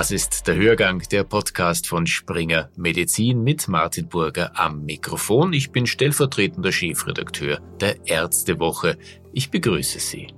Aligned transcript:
Das 0.00 0.10
ist 0.10 0.46
der 0.46 0.56
Hörgang, 0.56 1.02
der 1.10 1.24
Podcast 1.24 1.86
von 1.86 2.06
Springer 2.06 2.70
Medizin 2.74 3.44
mit 3.44 3.68
Martin 3.68 4.08
Burger 4.08 4.50
am 4.58 4.86
Mikrofon. 4.86 5.52
Ich 5.52 5.72
bin 5.72 5.86
stellvertretender 5.86 6.72
Chefredakteur 6.72 7.60
der 7.82 8.08
Ärztewoche. 8.08 8.96
Ich 9.34 9.50
begrüße 9.50 10.00
Sie. 10.00 10.28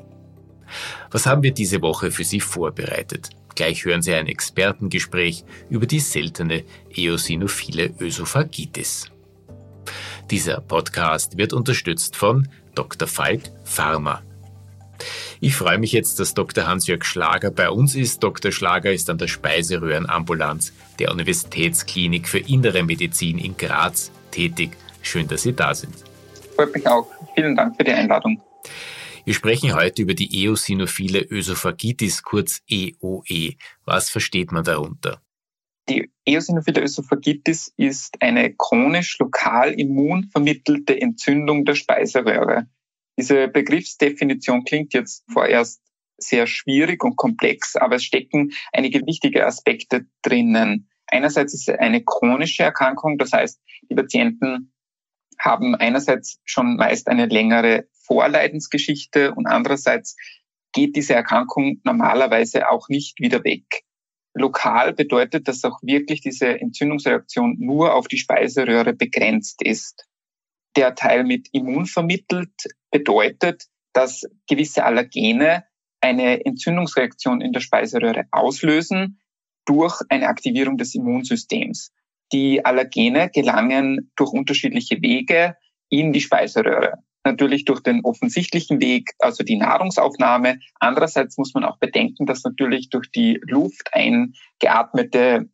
Was 1.12 1.26
haben 1.26 1.44
wir 1.44 1.52
diese 1.52 1.80
Woche 1.80 2.10
für 2.10 2.24
Sie 2.24 2.40
vorbereitet? 2.40 3.30
Gleich 3.54 3.84
hören 3.84 4.02
Sie 4.02 4.12
ein 4.12 4.26
Expertengespräch 4.26 5.44
über 5.70 5.86
die 5.86 6.00
seltene 6.00 6.64
eosinophile 6.92 7.94
Ösophagitis. 8.00 9.12
Dieser 10.28 10.60
Podcast 10.60 11.38
wird 11.38 11.52
unterstützt 11.52 12.16
von 12.16 12.48
Dr. 12.74 13.06
Falk 13.06 13.42
Pharma. 13.62 14.22
Ich 15.40 15.54
freue 15.54 15.78
mich 15.78 15.92
jetzt, 15.92 16.20
dass 16.20 16.34
Dr. 16.34 16.66
Hans-Jörg 16.66 17.04
Schlager 17.04 17.50
bei 17.50 17.70
uns 17.70 17.94
ist. 17.94 18.22
Dr. 18.22 18.52
Schlager 18.52 18.92
ist 18.92 19.10
an 19.10 19.18
der 19.18 19.28
Speiseröhrenambulanz 19.28 20.72
der 20.98 21.10
Universitätsklinik 21.10 22.28
für 22.28 22.38
Innere 22.38 22.82
Medizin 22.82 23.38
in 23.38 23.56
Graz 23.56 24.10
tätig. 24.30 24.70
Schön, 25.02 25.28
dass 25.28 25.42
Sie 25.42 25.52
da 25.52 25.74
sind. 25.74 25.94
Freut 26.54 26.74
mich 26.74 26.86
auch. 26.86 27.08
Vielen 27.34 27.56
Dank 27.56 27.76
für 27.76 27.84
die 27.84 27.92
Einladung. 27.92 28.40
Wir 29.24 29.34
sprechen 29.34 29.74
heute 29.74 30.02
über 30.02 30.14
die 30.14 30.44
eosinophile 30.44 31.20
Ösophagitis, 31.30 32.22
kurz 32.24 32.60
EOE. 32.68 33.22
E. 33.28 33.56
Was 33.84 34.10
versteht 34.10 34.50
man 34.50 34.64
darunter? 34.64 35.22
Die 35.88 36.10
eosinophile 36.24 36.82
Ösophagitis 36.82 37.72
ist 37.76 38.20
eine 38.20 38.54
chronisch 38.54 39.18
lokal 39.18 39.72
immunvermittelte 39.72 41.00
Entzündung 41.00 41.64
der 41.64 41.74
Speiseröhre. 41.74 42.66
Diese 43.18 43.48
Begriffsdefinition 43.48 44.64
klingt 44.64 44.94
jetzt 44.94 45.24
vorerst 45.30 45.82
sehr 46.18 46.46
schwierig 46.46 47.04
und 47.04 47.16
komplex, 47.16 47.76
aber 47.76 47.96
es 47.96 48.04
stecken 48.04 48.52
einige 48.72 49.00
wichtige 49.06 49.46
Aspekte 49.46 50.06
drinnen. 50.22 50.88
Einerseits 51.06 51.52
ist 51.52 51.68
es 51.68 51.78
eine 51.78 52.02
chronische 52.02 52.62
Erkrankung, 52.62 53.18
das 53.18 53.32
heißt, 53.32 53.60
die 53.90 53.94
Patienten 53.94 54.72
haben 55.38 55.74
einerseits 55.74 56.40
schon 56.44 56.76
meist 56.76 57.08
eine 57.08 57.26
längere 57.26 57.86
Vorleidensgeschichte 58.06 59.34
und 59.34 59.46
andererseits 59.46 60.16
geht 60.72 60.96
diese 60.96 61.14
Erkrankung 61.14 61.80
normalerweise 61.84 62.70
auch 62.70 62.88
nicht 62.88 63.20
wieder 63.20 63.44
weg. 63.44 63.82
Lokal 64.34 64.94
bedeutet, 64.94 65.48
dass 65.48 65.64
auch 65.64 65.78
wirklich 65.82 66.22
diese 66.22 66.60
Entzündungsreaktion 66.60 67.56
nur 67.58 67.94
auf 67.94 68.08
die 68.08 68.16
Speiseröhre 68.16 68.94
begrenzt 68.94 69.62
ist 69.62 70.06
der 70.76 70.94
Teil 70.94 71.24
mit 71.24 71.48
immun 71.52 71.86
vermittelt 71.86 72.52
bedeutet, 72.90 73.64
dass 73.92 74.22
gewisse 74.48 74.84
Allergene 74.84 75.64
eine 76.00 76.44
Entzündungsreaktion 76.44 77.40
in 77.40 77.52
der 77.52 77.60
Speiseröhre 77.60 78.24
auslösen 78.30 79.20
durch 79.64 80.00
eine 80.08 80.28
Aktivierung 80.28 80.76
des 80.76 80.94
Immunsystems. 80.94 81.92
Die 82.32 82.64
Allergene 82.64 83.30
gelangen 83.30 84.10
durch 84.16 84.32
unterschiedliche 84.32 85.00
Wege 85.02 85.56
in 85.88 86.12
die 86.12 86.20
Speiseröhre. 86.20 86.94
Natürlich 87.24 87.64
durch 87.64 87.80
den 87.80 88.04
offensichtlichen 88.04 88.80
Weg, 88.80 89.12
also 89.20 89.44
die 89.44 89.56
Nahrungsaufnahme. 89.56 90.58
Andererseits 90.80 91.38
muss 91.38 91.54
man 91.54 91.64
auch 91.64 91.78
bedenken, 91.78 92.26
dass 92.26 92.42
natürlich 92.42 92.88
durch 92.88 93.10
die 93.12 93.40
Luft 93.46 93.90
eingeatmete 93.92 95.48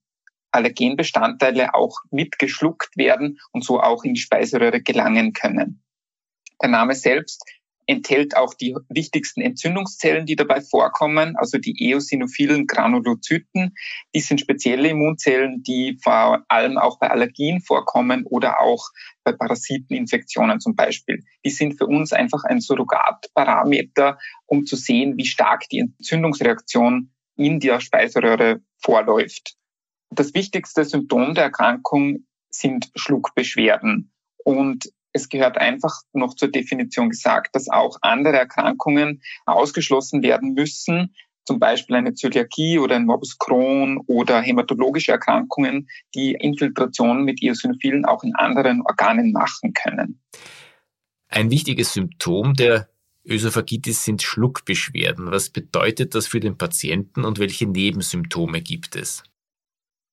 Allergenbestandteile 0.51 1.75
auch 1.75 1.99
mitgeschluckt 2.11 2.97
werden 2.97 3.39
und 3.53 3.65
so 3.65 3.81
auch 3.81 4.05
in 4.05 4.15
die 4.15 4.21
Speiseröhre 4.21 4.83
gelangen 4.83 5.33
können. 5.33 5.83
Der 6.61 6.71
Name 6.71 6.95
selbst 6.95 7.45
enthält 7.89 8.37
auch 8.37 8.53
die 8.53 8.77
wichtigsten 8.91 9.41
Entzündungszellen, 9.41 10.27
die 10.27 10.37
dabei 10.37 10.61
vorkommen, 10.61 11.37
also 11.37 11.57
die 11.57 11.89
eosinophilen 11.89 12.67
Granulozyten. 12.67 13.75
Die 14.15 14.21
sind 14.21 14.41
spezielle 14.41 14.91
Immunzellen, 14.91 15.63
die 15.63 15.99
vor 16.03 16.45
allem 16.49 16.77
auch 16.77 16.99
bei 16.99 17.11
Allergien 17.11 17.63
vorkommen 17.63 18.25
oder 18.27 18.61
auch 18.61 18.91
bei 19.25 19.33
Parasiteninfektionen 19.33 20.61
zum 20.61 20.77
Beispiel. 20.77 21.25
Die 21.45 21.51
sind 21.51 21.79
für 21.79 21.87
uns 21.87 22.13
einfach 22.13 22.45
ein 22.45 22.61
Surrogatparameter, 22.61 24.19
um 24.45 24.67
zu 24.67 24.77
sehen, 24.77 25.17
wie 25.17 25.27
stark 25.27 25.69
die 25.71 25.79
Entzündungsreaktion 25.79 27.11
in 27.37 27.59
der 27.59 27.81
Speiseröhre 27.81 28.61
vorläuft. 28.83 29.58
Das 30.11 30.35
wichtigste 30.35 30.85
Symptom 30.85 31.35
der 31.35 31.45
Erkrankung 31.45 32.27
sind 32.51 32.91
Schluckbeschwerden. 32.95 34.11
Und 34.45 34.91
es 35.13 35.29
gehört 35.29 35.59
einfach 35.59 35.95
noch 36.13 36.35
zur 36.35 36.49
Definition 36.49 37.11
gesagt, 37.11 37.55
dass 37.55 37.69
auch 37.69 37.99
andere 38.03 38.37
Erkrankungen 38.37 39.23
ausgeschlossen 39.47 40.23
werden 40.23 40.55
müssen, 40.55 41.15
zum 41.45 41.59
Beispiel 41.59 41.97
eine 41.97 42.13
Zöliakie 42.13 42.79
oder 42.79 42.97
ein 42.97 43.07
Morbus 43.07 43.39
Crohn 43.39 43.99
oder 44.07 44.43
hämatologische 44.43 45.13
Erkrankungen, 45.13 45.89
die 46.15 46.33
Infiltrationen 46.33 47.25
mit 47.25 47.43
Eosinophilen 47.43 48.05
auch 48.05 48.23
in 48.23 48.35
anderen 48.35 48.83
Organen 48.83 49.33
machen 49.33 49.73
können. 49.73 50.21
Ein 51.29 51.51
wichtiges 51.51 51.95
Symptom 51.95 52.55
der 52.55 52.89
Ösophagitis 53.25 54.05
sind 54.05 54.23
Schluckbeschwerden. 54.23 55.31
Was 55.31 55.51
bedeutet 55.51 56.15
das 56.15 56.27
für 56.27 56.41
den 56.41 56.59
Patienten 56.59 57.25
und 57.25 57.39
welche 57.39 57.67
Nebensymptome 57.67 58.61
gibt 58.61 58.97
es? 58.97 59.23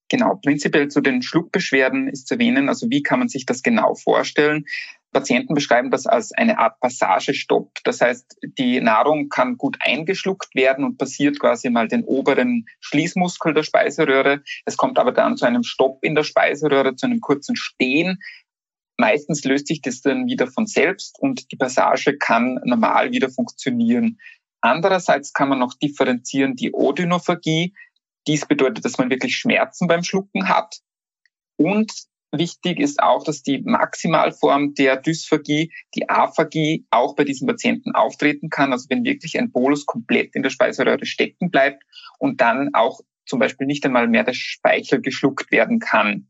Genau, 0.09 0.35
prinzipiell 0.35 0.87
zu 0.89 1.01
den 1.01 1.23
Schluckbeschwerden 1.23 2.07
ist 2.07 2.27
zu 2.27 2.35
erwähnen, 2.35 2.69
also 2.69 2.89
wie 2.89 3.01
kann 3.01 3.19
man 3.19 3.27
sich 3.27 3.45
das 3.45 3.63
genau 3.63 3.95
vorstellen? 3.95 4.65
Patienten 5.11 5.55
beschreiben 5.55 5.91
das 5.91 6.05
als 6.05 6.33
eine 6.33 6.59
Art 6.59 6.79
Passagestopp. 6.81 7.71
Das 7.85 8.01
heißt, 8.01 8.37
die 8.59 8.81
Nahrung 8.81 9.29
kann 9.29 9.57
gut 9.57 9.77
eingeschluckt 9.79 10.53
werden 10.53 10.83
und 10.83 10.97
passiert 10.97 11.39
quasi 11.39 11.69
mal 11.69 11.87
den 11.87 12.03
oberen 12.03 12.65
Schließmuskel 12.81 13.53
der 13.53 13.63
Speiseröhre. 13.63 14.43
Es 14.65 14.75
kommt 14.75 14.99
aber 14.99 15.13
dann 15.13 15.37
zu 15.37 15.45
einem 15.45 15.63
Stopp 15.63 15.99
in 16.03 16.15
der 16.15 16.23
Speiseröhre, 16.23 16.97
zu 16.97 17.05
einem 17.05 17.21
kurzen 17.21 17.55
Stehen. 17.55 18.19
Meistens 18.97 19.45
löst 19.45 19.67
sich 19.67 19.81
das 19.81 20.01
dann 20.01 20.27
wieder 20.27 20.47
von 20.47 20.67
selbst 20.67 21.17
und 21.19 21.49
die 21.51 21.57
Passage 21.57 22.17
kann 22.17 22.59
normal 22.65 23.11
wieder 23.11 23.29
funktionieren. 23.29 24.19
Andererseits 24.59 25.31
kann 25.31 25.47
man 25.47 25.59
noch 25.59 25.75
differenzieren 25.75 26.55
die 26.55 26.73
Odynophagie. 26.73 27.73
Dies 28.27 28.45
bedeutet, 28.45 28.85
dass 28.85 28.97
man 28.97 29.09
wirklich 29.09 29.35
Schmerzen 29.35 29.87
beim 29.87 30.03
Schlucken 30.03 30.49
hat. 30.49 30.79
Und 31.57 31.91
wichtig 32.31 32.79
ist 32.79 33.01
auch, 33.01 33.23
dass 33.23 33.43
die 33.43 33.61
Maximalform 33.61 34.73
der 34.73 34.97
Dysphagie, 34.97 35.71
die 35.95 36.09
Aphagie, 36.09 36.85
auch 36.89 37.15
bei 37.15 37.23
diesen 37.23 37.47
Patienten 37.47 37.93
auftreten 37.93 38.49
kann. 38.49 38.71
Also 38.71 38.87
wenn 38.89 39.03
wirklich 39.03 39.37
ein 39.37 39.51
Bolus 39.51 39.85
komplett 39.85 40.35
in 40.35 40.43
der 40.43 40.49
Speiseröhre 40.49 41.05
stecken 41.05 41.51
bleibt 41.51 41.83
und 42.19 42.41
dann 42.41 42.71
auch 42.73 42.99
zum 43.25 43.39
Beispiel 43.39 43.67
nicht 43.67 43.85
einmal 43.85 44.07
mehr 44.07 44.23
der 44.23 44.33
Speichel 44.33 45.01
geschluckt 45.01 45.51
werden 45.51 45.79
kann. 45.79 46.29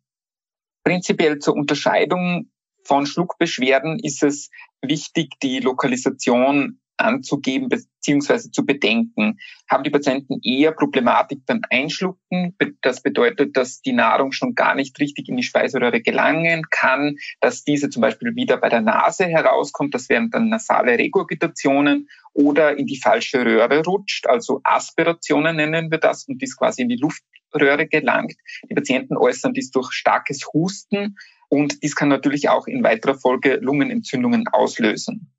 Prinzipiell 0.83 1.39
zur 1.39 1.55
Unterscheidung 1.55 2.51
von 2.83 3.05
Schluckbeschwerden 3.05 3.99
ist 3.99 4.23
es 4.23 4.49
wichtig, 4.81 5.39
die 5.41 5.59
Lokalisation 5.59 6.79
anzugeben 6.97 7.69
bzw. 7.69 8.51
zu 8.51 8.65
bedenken. 8.65 9.39
Haben 9.69 9.83
die 9.83 9.89
Patienten 9.89 10.39
eher 10.43 10.71
Problematik 10.71 11.45
beim 11.45 11.61
Einschlucken? 11.69 12.55
Das 12.81 13.01
bedeutet, 13.01 13.57
dass 13.57 13.81
die 13.81 13.93
Nahrung 13.93 14.31
schon 14.31 14.55
gar 14.55 14.75
nicht 14.75 14.99
richtig 14.99 15.29
in 15.29 15.37
die 15.37 15.43
Speiseröhre 15.43 16.01
gelangen 16.01 16.63
kann, 16.69 17.17
dass 17.41 17.63
diese 17.63 17.89
zum 17.89 18.01
Beispiel 18.01 18.35
wieder 18.35 18.57
bei 18.57 18.69
der 18.69 18.81
Nase 18.81 19.25
herauskommt. 19.25 19.93
Das 19.93 20.09
wären 20.09 20.29
dann 20.29 20.49
nasale 20.49 20.97
Regurgitationen 20.97 22.07
oder 22.33 22.77
in 22.77 22.85
die 22.85 22.99
falsche 22.99 23.45
Röhre 23.45 23.81
rutscht, 23.83 24.27
also 24.27 24.59
Aspirationen 24.63 25.55
nennen 25.55 25.89
wir 25.89 25.99
das 25.99 26.27
und 26.27 26.41
dies 26.41 26.57
quasi 26.57 26.81
in 26.81 26.89
die 26.89 26.97
Luftröhre 26.97 27.87
gelangt. 27.87 28.35
Die 28.69 28.75
Patienten 28.75 29.15
äußern 29.15 29.53
dies 29.53 29.71
durch 29.71 29.93
starkes 29.93 30.45
Husten 30.53 31.15
und 31.47 31.81
dies 31.81 31.95
kann 31.95 32.09
natürlich 32.09 32.49
auch 32.49 32.67
in 32.67 32.83
weiterer 32.83 33.15
Folge 33.15 33.55
Lungenentzündungen 33.61 34.47
auslösen. 34.49 35.31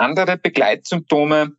Andere 0.00 0.38
Begleitsymptome 0.38 1.56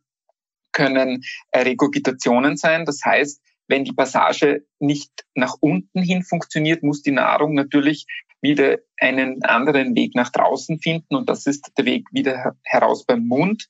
können 0.72 1.22
Regurgitationen 1.54 2.56
sein. 2.56 2.84
Das 2.84 3.00
heißt, 3.04 3.40
wenn 3.68 3.84
die 3.84 3.92
Passage 3.92 4.66
nicht 4.80 5.10
nach 5.34 5.54
unten 5.60 6.02
hin 6.02 6.22
funktioniert, 6.24 6.82
muss 6.82 7.02
die 7.02 7.12
Nahrung 7.12 7.54
natürlich 7.54 8.06
wieder 8.40 8.78
einen 8.98 9.44
anderen 9.44 9.94
Weg 9.94 10.16
nach 10.16 10.30
draußen 10.30 10.80
finden 10.80 11.14
und 11.14 11.28
das 11.28 11.46
ist 11.46 11.70
der 11.78 11.84
Weg 11.84 12.08
wieder 12.10 12.56
heraus 12.64 13.06
beim 13.06 13.26
Mund. 13.28 13.68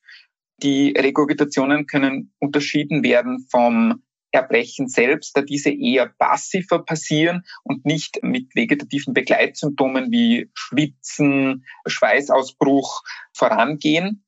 Die 0.63 0.95
Regurgitationen 0.97 1.87
können 1.87 2.33
unterschieden 2.39 3.03
werden 3.05 3.47
vom 3.51 4.03
Erbrechen 4.31 4.89
selbst, 4.89 5.37
da 5.37 5.43
diese 5.43 5.71
eher 5.71 6.07
passiver 6.07 6.83
passieren 6.83 7.43
und 7.63 7.85
nicht 7.85 8.21
mit 8.23 8.55
vegetativen 8.55 9.13
Begleitsymptomen 9.13 10.11
wie 10.11 10.51
Schwitzen, 10.55 11.67
Schweißausbruch 11.87 13.03
vorangehen. 13.35 14.25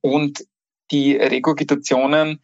Und 0.00 0.44
die 0.90 1.16
Regurgitationen 1.16 2.40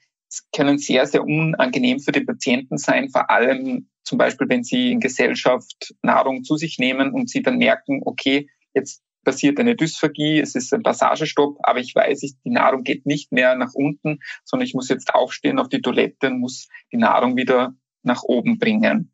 können 0.55 0.79
sehr, 0.79 1.07
sehr 1.07 1.25
unangenehm 1.25 2.01
für 2.01 2.13
den 2.13 2.27
Patienten 2.27 2.79
sein, 2.79 3.09
vor 3.11 3.31
allem 3.31 3.89
zum 4.05 4.19
Beispiel, 4.19 4.49
wenn 4.49 4.65
sie 4.65 4.93
in 4.93 5.01
Gesellschaft 5.01 5.95
Nahrung 6.03 6.45
zu 6.45 6.57
sich 6.57 6.79
nehmen 6.79 7.13
und 7.13 7.29
sie 7.29 7.43
dann 7.43 7.59
merken, 7.59 8.03
okay, 8.05 8.49
jetzt 8.75 9.03
passiert 9.25 9.59
eine 9.61 9.77
Dysphagie, 9.77 10.41
es 10.41 10.55
ist 10.55 10.73
ein 10.73 10.83
Passagestopp, 10.83 11.59
aber 11.63 11.81
ich 11.81 11.95
weiß, 11.95 12.21
die 12.21 12.51
Nahrung 12.51 12.83
geht 12.83 13.07
nicht 13.07 13.33
mehr 13.33 13.55
nach 13.55 13.75
unten, 13.75 14.21
sondern 14.45 14.67
ich 14.67 14.75
muss 14.75 14.89
jetzt 14.89 15.15
aufstehen 15.15 15.59
auf 15.59 15.69
die 15.69 15.83
Toilette 15.83 16.29
und 16.29 16.41
muss 16.41 16.69
die 16.93 16.97
Nahrung 16.97 17.37
wieder 17.37 17.75
nach 18.03 18.23
oben 18.23 18.59
bringen. 18.59 19.13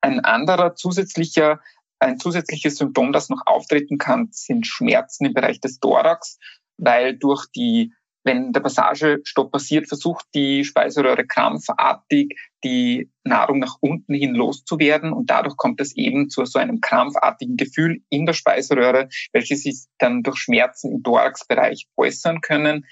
Ein 0.00 0.20
anderer 0.20 0.74
zusätzlicher, 0.74 1.60
ein 1.98 2.18
zusätzliches 2.18 2.76
Symptom, 2.76 3.12
das 3.12 3.30
noch 3.30 3.42
auftreten 3.46 3.98
kann, 3.98 4.28
sind 4.30 4.66
Schmerzen 4.66 5.24
im 5.24 5.34
Bereich 5.34 5.60
des 5.60 5.80
Thorax, 5.80 6.38
weil 6.78 7.16
durch 7.16 7.46
die 7.54 7.92
wenn 8.24 8.52
der 8.52 8.60
Passagestopp 8.60 9.52
passiert, 9.52 9.88
versucht 9.88 10.26
die 10.34 10.62
Speiseröhre 10.62 11.26
krampfartig 11.26 12.36
die 12.62 13.10
Nahrung 13.24 13.58
nach 13.58 13.76
unten 13.80 14.12
hin 14.12 14.34
loszuwerden 14.34 15.12
und 15.14 15.30
dadurch 15.30 15.56
kommt 15.56 15.80
es 15.80 15.96
eben 15.96 16.28
zu 16.28 16.44
so 16.44 16.58
einem 16.58 16.80
krampfartigen 16.80 17.56
Gefühl 17.56 18.02
in 18.10 18.26
der 18.26 18.34
Speiseröhre, 18.34 19.08
welches 19.32 19.62
sich 19.62 19.84
dann 19.96 20.22
durch 20.22 20.36
Schmerzen 20.36 20.92
im 20.92 21.02
Thoraxbereich 21.02 21.86
äußern 21.96 22.42
können. 22.42 22.84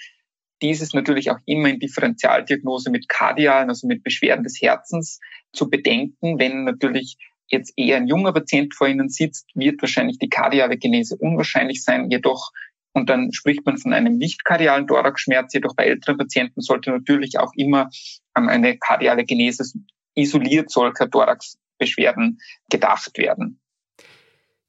Dies 0.63 0.81
ist 0.81 0.95
natürlich 0.95 1.29
auch 1.29 1.39
immer 1.45 1.69
in 1.69 1.79
Differentialdiagnose 1.79 2.89
mit 2.89 3.07
kardialen, 3.07 3.69
also 3.69 3.85
mit 3.85 4.03
Beschwerden 4.03 4.43
des 4.43 4.59
Herzens 4.59 5.19
zu 5.53 5.69
bedenken. 5.69 6.39
Wenn 6.39 6.63
natürlich 6.63 7.17
jetzt 7.47 7.73
eher 7.77 7.97
ein 7.97 8.07
junger 8.07 8.33
Patient 8.33 8.73
vor 8.73 8.87
Ihnen 8.87 9.09
sitzt, 9.09 9.45
wird 9.53 9.81
wahrscheinlich 9.83 10.17
die 10.17 10.29
kardiale 10.29 10.77
Genese 10.77 11.15
unwahrscheinlich 11.15 11.83
sein. 11.83 12.09
Jedoch 12.09 12.51
und 12.97 13.09
dann 13.09 13.31
spricht 13.31 13.65
man 13.65 13.77
von 13.77 13.93
einem 13.93 14.17
nicht 14.17 14.43
kardialen 14.43 14.87
Thoraxschmerz. 14.87 15.53
Jedoch 15.53 15.75
bei 15.75 15.85
älteren 15.85 16.17
Patienten 16.17 16.61
sollte 16.61 16.89
natürlich 16.89 17.37
auch 17.39 17.51
immer 17.55 17.89
an 18.33 18.49
eine 18.49 18.77
kardiale 18.77 19.23
Genese 19.23 19.63
isoliert 20.15 20.71
solcher 20.71 21.09
Thoraxbeschwerden 21.09 22.39
gedacht 22.69 23.17
werden. 23.17 23.59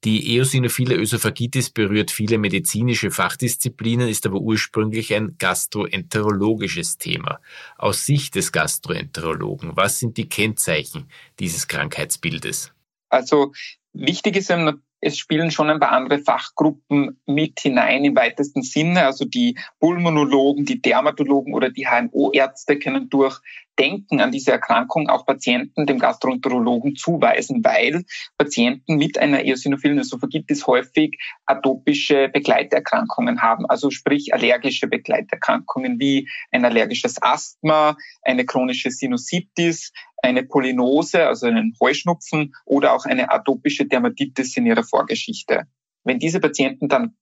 Die 0.05 0.35
eosinophile 0.35 0.95
Ösophagitis 0.95 1.71
berührt 1.71 2.11
viele 2.11 2.37
medizinische 2.37 3.11
Fachdisziplinen, 3.11 4.07
ist 4.07 4.25
aber 4.25 4.39
ursprünglich 4.39 5.13
ein 5.13 5.35
gastroenterologisches 5.39 6.97
Thema. 6.97 7.41
Aus 7.77 8.05
Sicht 8.05 8.35
des 8.35 8.53
Gastroenterologen, 8.53 9.75
was 9.75 9.99
sind 9.99 10.15
die 10.15 10.29
Kennzeichen 10.29 11.09
dieses 11.39 11.67
Krankheitsbildes? 11.67 12.71
Also 13.09 13.51
wichtig 13.91 14.37
ist 14.37 14.51
es 15.01 15.17
spielen 15.17 15.51
schon 15.51 15.69
ein 15.69 15.79
paar 15.79 15.91
andere 15.91 16.19
Fachgruppen 16.19 17.19
mit 17.25 17.59
hinein 17.59 18.03
im 18.03 18.15
weitesten 18.15 18.61
Sinne. 18.61 19.05
Also 19.05 19.25
die 19.25 19.57
Pulmonologen, 19.79 20.65
die 20.65 20.81
Dermatologen 20.81 21.53
oder 21.53 21.69
die 21.69 21.87
HNO-Ärzte 21.87 22.77
können 22.79 23.09
durch 23.09 23.39
Denken 23.79 24.19
an 24.19 24.31
diese 24.31 24.51
Erkrankung 24.51 25.07
auch 25.07 25.25
Patienten 25.25 25.85
dem 25.85 25.99
Gastroenterologen 25.99 26.97
zuweisen, 26.97 27.63
weil 27.63 28.03
Patienten 28.37 28.97
mit 28.97 29.17
einer 29.17 29.45
eosinophilen 29.45 29.99
Esophagitis 29.99 30.67
häufig 30.67 31.17
atopische 31.45 32.27
Begleiterkrankungen 32.27 33.41
haben, 33.41 33.65
also 33.67 33.89
sprich 33.89 34.33
allergische 34.33 34.87
Begleiterkrankungen 34.87 35.97
wie 35.97 36.27
ein 36.51 36.65
allergisches 36.65 37.21
Asthma, 37.21 37.95
eine 38.21 38.45
chronische 38.45 38.91
Sinusitis, 38.91 39.93
eine 40.21 40.43
Polynose, 40.43 41.27
also 41.27 41.47
einen 41.47 41.75
Heuschnupfen 41.79 42.53
oder 42.65 42.93
auch 42.93 43.05
eine 43.05 43.31
atopische 43.31 43.85
Dermatitis 43.85 44.57
in 44.57 44.65
ihrer 44.65 44.83
Vorgeschichte. 44.83 45.63
Wenn 46.03 46.19
diese 46.19 46.39
Patienten 46.39 46.87
dann 46.87 47.15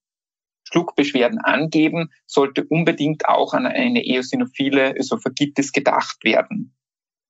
Schluckbeschwerden 0.64 1.40
angeben, 1.40 2.10
sollte 2.26 2.66
unbedingt 2.66 3.28
auch 3.28 3.54
an 3.54 3.66
eine 3.66 4.06
eosinophile 4.06 4.96
Ösophagitis 4.98 5.72
gedacht 5.72 6.24
werden. 6.24 6.76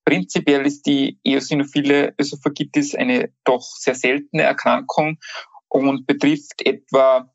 Prinzipiell 0.06 0.66
ist 0.66 0.88
die 0.88 1.20
eosinophile 1.24 2.16
Ösophagitis 2.20 2.96
eine 2.96 3.32
doch 3.44 3.62
sehr 3.62 3.96
seltene 3.96 4.44
Erkrankung 4.44 5.20
und 5.68 6.08
betrifft 6.08 6.66
etwa 6.66 7.32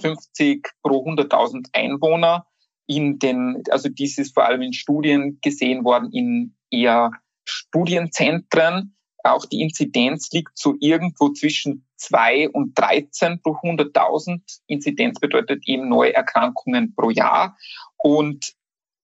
50 0.00 0.68
pro 0.82 1.04
100.000 1.04 1.68
Einwohner. 1.72 2.46
In 2.86 3.18
den, 3.18 3.62
also 3.70 3.88
dies 3.88 4.18
ist 4.18 4.34
vor 4.34 4.44
allem 4.44 4.62
in 4.62 4.74
Studien 4.74 5.38
gesehen 5.42 5.84
worden 5.84 6.12
in 6.12 6.54
eher 6.70 7.10
Studienzentren. 7.46 8.96
Auch 9.22 9.46
die 9.46 9.62
Inzidenz 9.62 10.30
liegt 10.32 10.56
so 10.56 10.74
irgendwo 10.78 11.30
zwischen 11.30 11.86
2 11.96 12.50
und 12.50 12.78
13 12.78 13.40
pro 13.42 13.52
100.000. 13.52 14.40
Inzidenz 14.66 15.18
bedeutet 15.18 15.62
eben 15.66 15.88
neue 15.88 16.14
Erkrankungen 16.14 16.94
pro 16.94 17.10
Jahr. 17.10 17.56
Und 17.96 18.54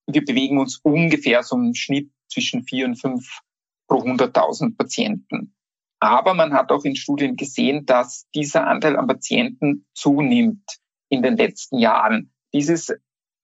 wir 0.07 0.25
bewegen 0.25 0.59
uns 0.59 0.79
ungefähr 0.83 1.43
so 1.43 1.57
im 1.57 1.75
Schnitt 1.75 2.11
zwischen 2.29 2.65
4 2.65 2.87
und 2.87 2.97
5 2.97 3.41
pro 3.89 3.99
100.000 3.99 4.77
Patienten. 4.77 5.55
Aber 6.01 6.35
man 6.35 6.53
hat 6.53 6.73
auch 6.73 6.85
in 6.85 6.97
Studien 6.97 7.37
gesehen, 7.37 7.87
dass 7.87 8.29
dieser 8.35 8.67
Anteil 8.67 8.97
an 8.97 9.07
Patienten 9.07 9.87
zunimmt 9.95 10.79
in 11.09 11.23
den 11.23 11.37
letzten 11.37 11.79
Jahren. 11.79 12.33
Dies 12.53 12.69
ist 12.69 12.99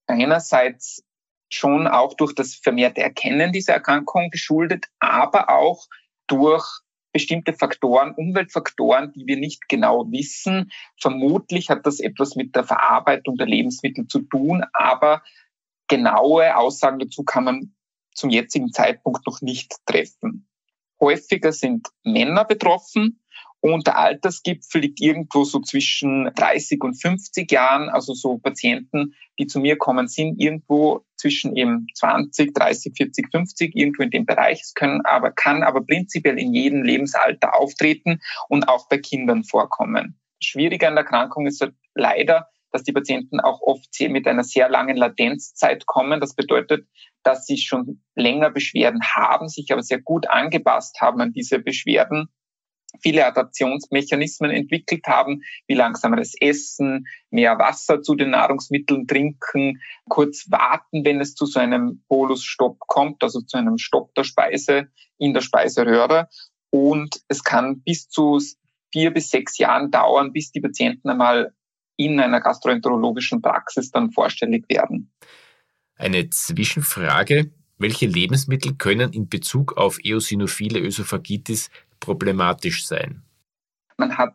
einerseits 0.06 1.04
schon 1.50 1.86
auch 1.86 2.14
durch 2.14 2.34
das 2.34 2.54
vermehrte 2.54 3.00
Erkennen 3.00 3.52
dieser 3.52 3.74
Erkrankung 3.74 4.30
geschuldet, 4.30 4.86
aber 4.98 5.48
auch 5.48 5.86
durch 6.26 6.64
bestimmte 7.12 7.54
Faktoren, 7.54 8.14
Umweltfaktoren, 8.14 9.12
die 9.12 9.26
wir 9.26 9.38
nicht 9.38 9.68
genau 9.68 10.10
wissen. 10.10 10.70
Vermutlich 11.00 11.70
hat 11.70 11.86
das 11.86 12.00
etwas 12.00 12.36
mit 12.36 12.54
der 12.54 12.64
Verarbeitung 12.64 13.36
der 13.36 13.46
Lebensmittel 13.46 14.06
zu 14.06 14.20
tun, 14.20 14.64
aber 14.72 15.22
genaue 15.88 16.56
Aussagen 16.56 16.98
dazu 16.98 17.24
kann 17.24 17.44
man 17.44 17.74
zum 18.14 18.30
jetzigen 18.30 18.72
Zeitpunkt 18.72 19.26
noch 19.26 19.40
nicht 19.40 19.74
treffen. 19.86 20.48
Häufiger 21.00 21.52
sind 21.52 21.88
Männer 22.02 22.44
betroffen, 22.44 23.20
und 23.60 23.88
der 23.88 23.98
Altersgipfel 23.98 24.82
liegt 24.82 25.00
irgendwo 25.00 25.42
so 25.42 25.60
zwischen 25.60 26.30
30 26.36 26.82
und 26.82 26.94
50 26.94 27.50
Jahren. 27.50 27.88
Also 27.88 28.14
so 28.14 28.38
Patienten, 28.38 29.14
die 29.38 29.46
zu 29.46 29.58
mir 29.58 29.76
kommen, 29.76 30.06
sind 30.06 30.40
irgendwo 30.40 31.04
zwischen 31.16 31.56
eben 31.56 31.86
20, 31.94 32.54
30, 32.54 32.92
40, 32.96 33.28
50, 33.32 33.74
irgendwo 33.74 34.04
in 34.04 34.10
dem 34.10 34.26
Bereich. 34.26 34.60
Es 34.62 34.74
können 34.74 35.00
aber, 35.04 35.32
kann 35.32 35.64
aber 35.64 35.84
prinzipiell 35.84 36.38
in 36.38 36.54
jedem 36.54 36.84
Lebensalter 36.84 37.58
auftreten 37.58 38.20
und 38.48 38.68
auch 38.68 38.88
bei 38.88 38.98
Kindern 38.98 39.42
vorkommen. 39.42 40.20
Schwieriger 40.40 40.86
an 40.88 40.94
der 40.94 41.04
Erkrankung 41.04 41.46
ist 41.48 41.60
halt 41.60 41.74
leider, 41.94 42.48
dass 42.70 42.84
die 42.84 42.92
Patienten 42.92 43.40
auch 43.40 43.60
oft 43.60 43.88
mit 44.08 44.28
einer 44.28 44.44
sehr 44.44 44.68
langen 44.68 44.96
Latenzzeit 44.96 45.86
kommen. 45.86 46.20
Das 46.20 46.34
bedeutet, 46.34 46.86
dass 47.24 47.44
sie 47.44 47.56
schon 47.56 48.02
länger 48.14 48.50
Beschwerden 48.50 49.02
haben, 49.02 49.48
sich 49.48 49.72
aber 49.72 49.82
sehr 49.82 50.00
gut 50.00 50.28
angepasst 50.28 51.00
haben 51.00 51.20
an 51.20 51.32
diese 51.32 51.58
Beschwerden 51.58 52.28
viele 53.00 53.26
Adaptionsmechanismen 53.26 54.50
entwickelt 54.50 55.06
haben, 55.06 55.42
wie 55.66 55.74
langsameres 55.74 56.34
Essen, 56.40 57.06
mehr 57.30 57.58
Wasser 57.58 58.02
zu 58.02 58.14
den 58.14 58.30
Nahrungsmitteln 58.30 59.06
trinken, 59.06 59.80
kurz 60.08 60.50
warten, 60.50 61.04
wenn 61.04 61.20
es 61.20 61.34
zu 61.34 61.46
so 61.46 61.60
einem 61.60 62.02
Polusstopp 62.08 62.78
kommt, 62.80 63.22
also 63.22 63.40
zu 63.40 63.56
einem 63.56 63.78
Stopp 63.78 64.14
der 64.14 64.24
Speise 64.24 64.88
in 65.18 65.34
der 65.34 65.40
Speiseröhre. 65.40 66.28
Und 66.70 67.20
es 67.28 67.44
kann 67.44 67.80
bis 67.80 68.08
zu 68.08 68.40
vier 68.92 69.12
bis 69.12 69.30
sechs 69.30 69.58
Jahren 69.58 69.90
dauern, 69.90 70.32
bis 70.32 70.50
die 70.50 70.60
Patienten 70.60 71.08
einmal 71.08 71.52
in 71.96 72.20
einer 72.20 72.40
gastroenterologischen 72.40 73.42
Praxis 73.42 73.90
dann 73.90 74.12
vorstellig 74.12 74.64
werden. 74.68 75.10
Eine 75.96 76.30
Zwischenfrage. 76.30 77.50
Welche 77.76 78.06
Lebensmittel 78.06 78.74
können 78.74 79.12
in 79.12 79.28
Bezug 79.28 79.76
auf 79.76 79.98
eosinophile 80.04 80.80
Ösophagitis 80.80 81.70
problematisch 82.00 82.86
sein? 82.86 83.22
Man 83.96 84.16
hat 84.16 84.34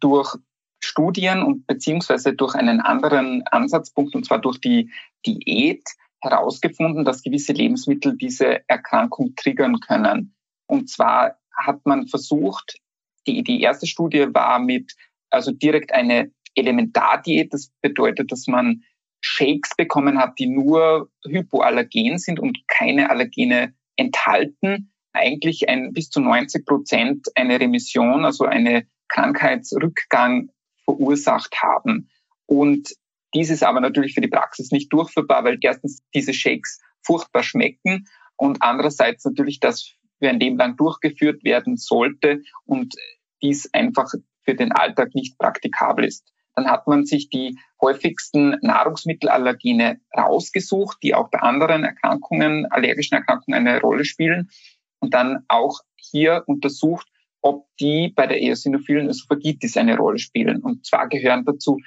durch 0.00 0.36
Studien 0.80 1.42
und 1.42 1.66
beziehungsweise 1.66 2.34
durch 2.34 2.54
einen 2.54 2.80
anderen 2.80 3.42
Ansatzpunkt, 3.46 4.14
und 4.14 4.24
zwar 4.26 4.40
durch 4.40 4.60
die 4.60 4.90
Diät, 5.26 5.82
herausgefunden, 6.20 7.04
dass 7.04 7.22
gewisse 7.22 7.52
Lebensmittel 7.52 8.16
diese 8.16 8.66
Erkrankung 8.68 9.34
triggern 9.36 9.78
können. 9.80 10.34
Und 10.66 10.88
zwar 10.88 11.38
hat 11.54 11.84
man 11.84 12.08
versucht, 12.08 12.78
die, 13.26 13.42
die 13.42 13.60
erste 13.60 13.86
Studie 13.86 14.26
war 14.32 14.58
mit, 14.58 14.94
also 15.30 15.52
direkt 15.52 15.92
eine 15.92 16.32
Elementardiät. 16.54 17.52
Das 17.52 17.70
bedeutet, 17.82 18.32
dass 18.32 18.46
man 18.46 18.84
Shakes 19.20 19.70
bekommen 19.76 20.18
hat, 20.18 20.38
die 20.38 20.46
nur 20.46 21.10
hypoallergen 21.26 22.18
sind 22.18 22.40
und 22.40 22.58
keine 22.68 23.10
Allergene 23.10 23.74
enthalten 23.96 24.93
eigentlich 25.14 25.68
ein, 25.68 25.92
bis 25.92 26.10
zu 26.10 26.20
90 26.20 26.66
Prozent 26.66 27.26
eine 27.34 27.58
Remission, 27.58 28.24
also 28.24 28.44
eine 28.44 28.86
Krankheitsrückgang 29.08 30.50
verursacht 30.84 31.56
haben. 31.62 32.10
Und 32.46 32.94
dies 33.34 33.50
ist 33.50 33.64
aber 33.64 33.80
natürlich 33.80 34.14
für 34.14 34.20
die 34.20 34.28
Praxis 34.28 34.70
nicht 34.70 34.92
durchführbar, 34.92 35.44
weil 35.44 35.58
erstens 35.60 36.02
diese 36.14 36.34
Shakes 36.34 36.80
furchtbar 37.02 37.42
schmecken 37.42 38.06
und 38.36 38.62
andererseits 38.62 39.24
natürlich 39.24 39.60
das 39.60 39.94
für 40.18 40.28
ein 40.28 40.40
Leben 40.40 40.56
lang 40.56 40.76
durchgeführt 40.76 41.44
werden 41.44 41.76
sollte 41.76 42.42
und 42.64 42.94
dies 43.42 43.72
einfach 43.72 44.12
für 44.42 44.54
den 44.54 44.72
Alltag 44.72 45.14
nicht 45.14 45.38
praktikabel 45.38 46.04
ist. 46.04 46.24
Dann 46.54 46.70
hat 46.70 46.86
man 46.86 47.04
sich 47.04 47.30
die 47.30 47.58
häufigsten 47.80 48.56
Nahrungsmittelallergene 48.62 50.00
rausgesucht, 50.16 50.98
die 51.02 51.14
auch 51.14 51.28
bei 51.28 51.40
anderen 51.40 51.82
Erkrankungen, 51.82 52.66
allergischen 52.66 53.16
Erkrankungen 53.16 53.66
eine 53.66 53.80
Rolle 53.80 54.04
spielen 54.04 54.50
und 55.04 55.12
dann 55.12 55.44
auch 55.48 55.80
hier 55.96 56.44
untersucht, 56.46 57.06
ob 57.42 57.66
die 57.78 58.08
bei 58.08 58.26
der 58.26 58.40
eosinophilen 58.40 59.08
Ösophagitis 59.08 59.76
eine 59.76 59.98
Rolle 59.98 60.18
spielen. 60.18 60.62
Und 60.62 60.86
zwar 60.86 61.08
gehören 61.08 61.44
dazu 61.44 61.78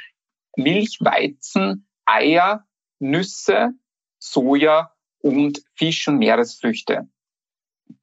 Milch, 0.56 1.00
Weizen, 1.00 1.88
Eier, 2.06 2.64
Nüsse, 3.00 3.72
Soja 4.20 4.92
und 5.20 5.64
Fisch 5.76 6.08
und 6.08 6.20
Meeresfrüchte. 6.20 7.10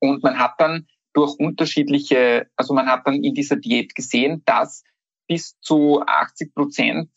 Und 0.01 0.23
man 0.25 0.39
hat 0.39 0.55
dann 0.59 0.89
durch 1.13 1.39
unterschiedliche, 1.39 2.51
also 2.57 2.75
man 2.75 2.87
hat 2.87 3.07
dann 3.07 3.23
in 3.23 3.35
dieser 3.35 3.57
Diät 3.57 3.95
gesehen, 3.95 4.43
dass 4.47 4.83
bis 5.29 5.59
zu 5.61 6.03
80 6.05 6.55
Prozent 6.55 7.11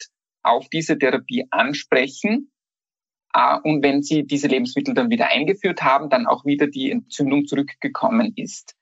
auf 0.43 0.69
diese 0.69 0.99
Therapie 0.99 1.47
ansprechen. 1.49 2.51
Ah, 3.34 3.57
und 3.57 3.84
wenn 3.84 4.01
sie 4.01 4.25
diese 4.25 4.48
Lebensmittel 4.48 4.93
dann 4.93 5.10
wieder 5.10 5.27
eingeführt 5.27 5.84
haben, 5.84 6.10
dann 6.10 6.27
auch 6.27 6.46
wieder 6.46 6.67
die 6.67 6.91
Entzündung 6.91 7.46
zurückgekommen 7.46 8.34
ist. 8.36 8.75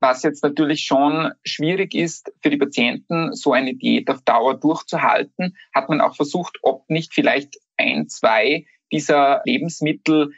Was 0.00 0.22
jetzt 0.22 0.44
natürlich 0.44 0.84
schon 0.84 1.32
schwierig 1.44 1.94
ist 1.94 2.32
für 2.40 2.50
die 2.50 2.56
Patienten, 2.56 3.34
so 3.34 3.52
eine 3.52 3.74
Diät 3.74 4.08
auf 4.10 4.22
Dauer 4.22 4.54
durchzuhalten, 4.54 5.56
hat 5.74 5.88
man 5.88 6.00
auch 6.00 6.14
versucht, 6.14 6.58
ob 6.62 6.88
nicht 6.88 7.12
vielleicht 7.12 7.58
ein, 7.76 8.08
zwei 8.08 8.66
dieser 8.92 9.42
Lebensmittel 9.44 10.34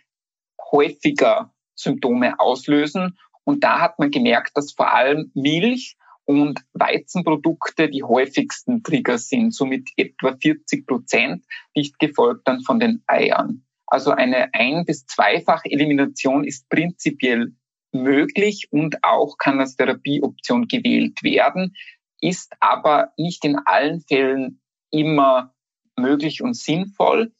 häufiger 0.71 1.52
Symptome 1.75 2.40
auslösen. 2.40 3.19
Und 3.45 3.64
da 3.64 3.81
hat 3.81 3.99
man 3.99 4.11
gemerkt, 4.11 4.57
dass 4.57 4.73
vor 4.73 4.93
allem 4.93 5.31
Milch 5.35 5.97
und 6.25 6.61
Weizenprodukte 6.75 7.89
die 7.89 8.03
häufigsten 8.03 8.83
Trigger 8.83 9.19
sind, 9.19 9.53
somit 9.53 9.91
etwa 9.97 10.37
40 10.37 10.87
Prozent, 10.87 11.45
dicht 11.77 11.99
gefolgt 11.99 12.47
dann 12.47 12.61
von 12.62 12.79
den 12.79 13.03
Eiern. 13.07 13.65
Also 13.87 14.12
eine 14.12 14.55
ein- 14.55 14.85
bis 14.85 15.07
zweifach 15.07 15.65
Elimination 15.65 16.45
ist 16.45 16.69
prinzipiell 16.69 17.53
möglich 17.93 18.69
und 18.71 19.03
auch 19.03 19.37
kann 19.39 19.59
als 19.59 19.75
Therapieoption 19.75 20.69
gewählt 20.69 21.23
werden, 21.25 21.75
ist 22.21 22.53
aber 22.61 23.12
nicht 23.17 23.45
in 23.45 23.57
allen 23.65 24.00
Fällen 24.03 24.61
immer 24.91 25.55
möglich 25.97 26.43
und 26.43 26.55
sinnvoll. 26.55 27.33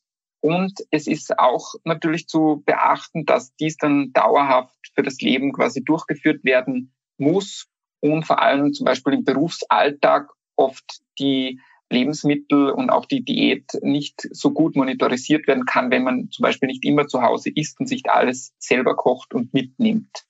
Und 0.43 0.81
es 0.91 1.07
ist 1.07 1.39
auch 1.39 1.75
natürlich 1.85 2.27
zu 2.27 2.63
beachten, 2.65 3.27
dass 3.27 3.55
dies 3.57 3.77
dann 3.77 4.13
dauerhaft 4.13 4.75
für 4.95 5.03
das 5.03 5.21
Leben 5.21 5.53
quasi 5.53 5.85
durchgeführt 5.85 6.45
werden 6.45 6.95
muss 7.19 7.70
und 8.01 8.27
vor 8.27 8.43
allem 8.43 8.73
zum 8.73 8.85
Beispiel 8.85 9.15
im 9.15 9.25
Berufsalltag 9.25 10.31
oft 10.57 11.01
die 11.19 11.61
Lebensmittel 11.91 12.71
und 12.71 12.91
auch 12.91 13.05
die 13.05 13.25
Diät 13.25 13.73
nicht 13.83 14.29
so 14.31 14.53
gut 14.53 14.77
monitorisiert 14.77 15.47
werden 15.47 15.65
kann, 15.65 15.91
wenn 15.91 16.05
man 16.05 16.31
zum 16.31 16.45
Beispiel 16.45 16.69
nicht 16.69 16.85
immer 16.85 17.09
zu 17.09 17.23
Hause 17.23 17.51
isst 17.55 17.81
und 17.81 17.89
sich 17.89 18.09
alles 18.09 18.53
selber 18.59 18.95
kocht 18.95 19.35
und 19.35 19.53
mitnimmt. 19.53 20.25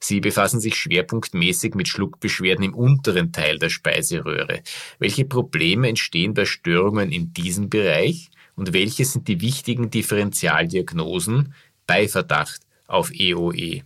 Sie 0.00 0.20
befassen 0.20 0.60
sich 0.60 0.74
schwerpunktmäßig 0.74 1.74
mit 1.74 1.88
Schluckbeschwerden 1.88 2.64
im 2.64 2.74
unteren 2.74 3.32
Teil 3.32 3.58
der 3.58 3.70
Speiseröhre. 3.70 4.62
Welche 4.98 5.24
Probleme 5.24 5.88
entstehen 5.88 6.34
bei 6.34 6.44
Störungen 6.44 7.12
in 7.12 7.32
diesem 7.32 7.70
Bereich 7.70 8.30
und 8.56 8.72
welche 8.72 9.04
sind 9.04 9.28
die 9.28 9.40
wichtigen 9.40 9.90
Differentialdiagnosen 9.90 11.54
bei 11.86 12.08
Verdacht 12.08 12.62
auf 12.88 13.12
EOE? 13.14 13.82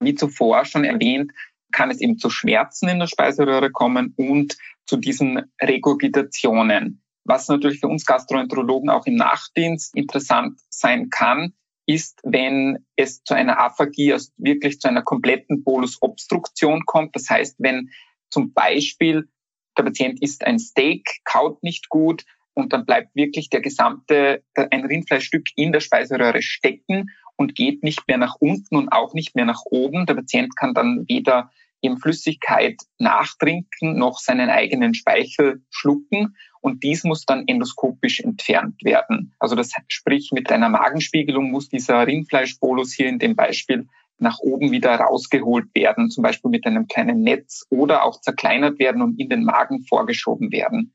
Wie 0.00 0.14
zuvor 0.14 0.66
schon 0.66 0.84
erwähnt, 0.84 1.32
kann 1.74 1.90
es 1.90 2.00
eben 2.00 2.18
zu 2.18 2.30
Schmerzen 2.30 2.88
in 2.88 3.00
der 3.00 3.06
Speiseröhre 3.06 3.70
kommen 3.70 4.14
und 4.16 4.56
zu 4.86 4.96
diesen 4.96 5.42
Regurgitationen. 5.60 7.02
Was 7.24 7.48
natürlich 7.48 7.80
für 7.80 7.88
uns 7.88 8.06
Gastroenterologen 8.06 8.90
auch 8.90 9.06
im 9.06 9.16
Nachtdienst 9.16 9.94
interessant 9.96 10.60
sein 10.68 11.10
kann, 11.10 11.54
ist, 11.86 12.20
wenn 12.22 12.86
es 12.96 13.22
zu 13.24 13.34
einer 13.34 13.60
Aphagie, 13.60 14.12
also 14.12 14.30
wirklich 14.36 14.80
zu 14.80 14.88
einer 14.88 15.02
kompletten 15.02 15.64
Bolusobstruktion 15.64 16.84
kommt. 16.86 17.14
Das 17.16 17.28
heißt, 17.28 17.56
wenn 17.58 17.90
zum 18.30 18.52
Beispiel 18.52 19.28
der 19.76 19.82
Patient 19.82 20.22
isst 20.22 20.44
ein 20.44 20.58
Steak, 20.58 21.20
kaut 21.24 21.62
nicht 21.62 21.88
gut 21.88 22.24
und 22.54 22.72
dann 22.72 22.86
bleibt 22.86 23.14
wirklich 23.14 23.50
der 23.50 23.60
gesamte, 23.60 24.42
ein 24.54 24.86
Rindfleischstück 24.86 25.48
in 25.56 25.72
der 25.72 25.80
Speiseröhre 25.80 26.42
stecken 26.42 27.10
und 27.36 27.54
geht 27.54 27.82
nicht 27.82 28.06
mehr 28.06 28.18
nach 28.18 28.36
unten 28.38 28.76
und 28.76 28.90
auch 28.90 29.12
nicht 29.12 29.34
mehr 29.34 29.44
nach 29.44 29.62
oben. 29.64 30.06
Der 30.06 30.14
Patient 30.14 30.56
kann 30.56 30.74
dann 30.74 31.04
weder 31.08 31.50
eben 31.84 31.98
Flüssigkeit 31.98 32.76
nachtrinken 32.98 33.96
noch 33.96 34.18
seinen 34.18 34.50
eigenen 34.50 34.94
Speichel 34.94 35.62
schlucken 35.70 36.36
und 36.60 36.82
dies 36.82 37.04
muss 37.04 37.26
dann 37.26 37.46
endoskopisch 37.46 38.20
entfernt 38.20 38.82
werden. 38.82 39.34
Also 39.38 39.54
das 39.54 39.72
sprich 39.88 40.30
mit 40.32 40.50
einer 40.50 40.70
Magenspiegelung 40.70 41.50
muss 41.50 41.68
dieser 41.68 42.06
Rindfleischbolus 42.06 42.92
hier 42.94 43.08
in 43.08 43.18
dem 43.18 43.36
Beispiel 43.36 43.86
nach 44.18 44.38
oben 44.38 44.70
wieder 44.70 44.94
rausgeholt 44.94 45.74
werden, 45.74 46.10
zum 46.10 46.22
Beispiel 46.22 46.50
mit 46.50 46.66
einem 46.66 46.86
kleinen 46.86 47.22
Netz 47.22 47.66
oder 47.68 48.04
auch 48.04 48.20
zerkleinert 48.20 48.78
werden 48.78 49.02
und 49.02 49.20
in 49.20 49.28
den 49.28 49.44
Magen 49.44 49.84
vorgeschoben 49.84 50.52
werden. 50.52 50.94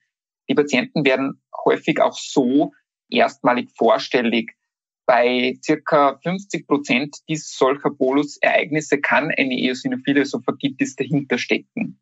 Die 0.50 0.56
Patienten 0.56 1.06
werden 1.06 1.42
häufig 1.66 2.02
auch 2.02 2.18
so 2.18 2.72
erstmalig 3.10 3.70
vorstellig. 3.78 4.56
Bei 5.10 5.58
circa 5.66 6.20
50 6.22 6.68
Prozent 6.68 7.18
dieser 7.28 7.48
solcher 7.48 7.90
Bolusereignisse 7.90 9.02
kann 9.02 9.32
eine 9.36 9.56
eosinophile 9.56 10.22
Esophagitis 10.22 10.96
dahinter 10.98 11.40
stecken. 11.40 12.00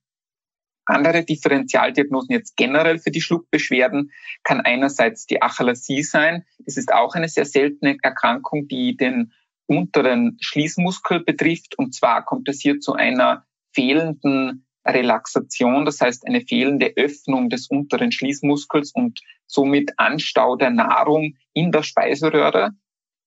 Andere 0.84 1.24
Differentialdiagnosen 1.24 2.34
jetzt 2.34 2.58
generell 2.58 3.00
für 3.00 3.12
die 3.12 3.22
Schluckbeschwerden 3.22 4.12
kann 4.44 4.60
einerseits 4.60 5.26
die 5.26 5.42
Achalasie 5.42 6.04
sein. 6.04 6.44
Das 6.66 6.76
ist 6.76 6.92
auch 6.92 7.16
eine 7.16 7.30
sehr 7.30 7.46
seltene 7.46 7.96
Erkrankung, 8.02 8.68
die 8.68 8.98
den 8.98 9.32
unteren 9.68 10.38
Schließmuskel 10.42 11.22
betrifft. 11.22 11.78
Und 11.78 11.96
zwar 11.96 12.26
kommt 12.26 12.50
es 12.50 12.60
hier 12.60 12.82
zu 12.82 12.92
einer 12.92 13.46
fehlenden 13.74 14.68
Relaxation, 14.86 15.86
das 15.86 16.02
heißt 16.02 16.28
eine 16.28 16.42
fehlende 16.42 16.92
Öffnung 16.98 17.50
des 17.50 17.68
unteren 17.68 18.12
Schließmuskels 18.12 18.92
und 18.92 19.22
somit 19.46 19.94
Anstau 19.96 20.58
der 20.58 20.72
Nahrung 20.72 21.36
in 21.54 21.72
der 21.72 21.84
Speiseröhre. 21.84 22.76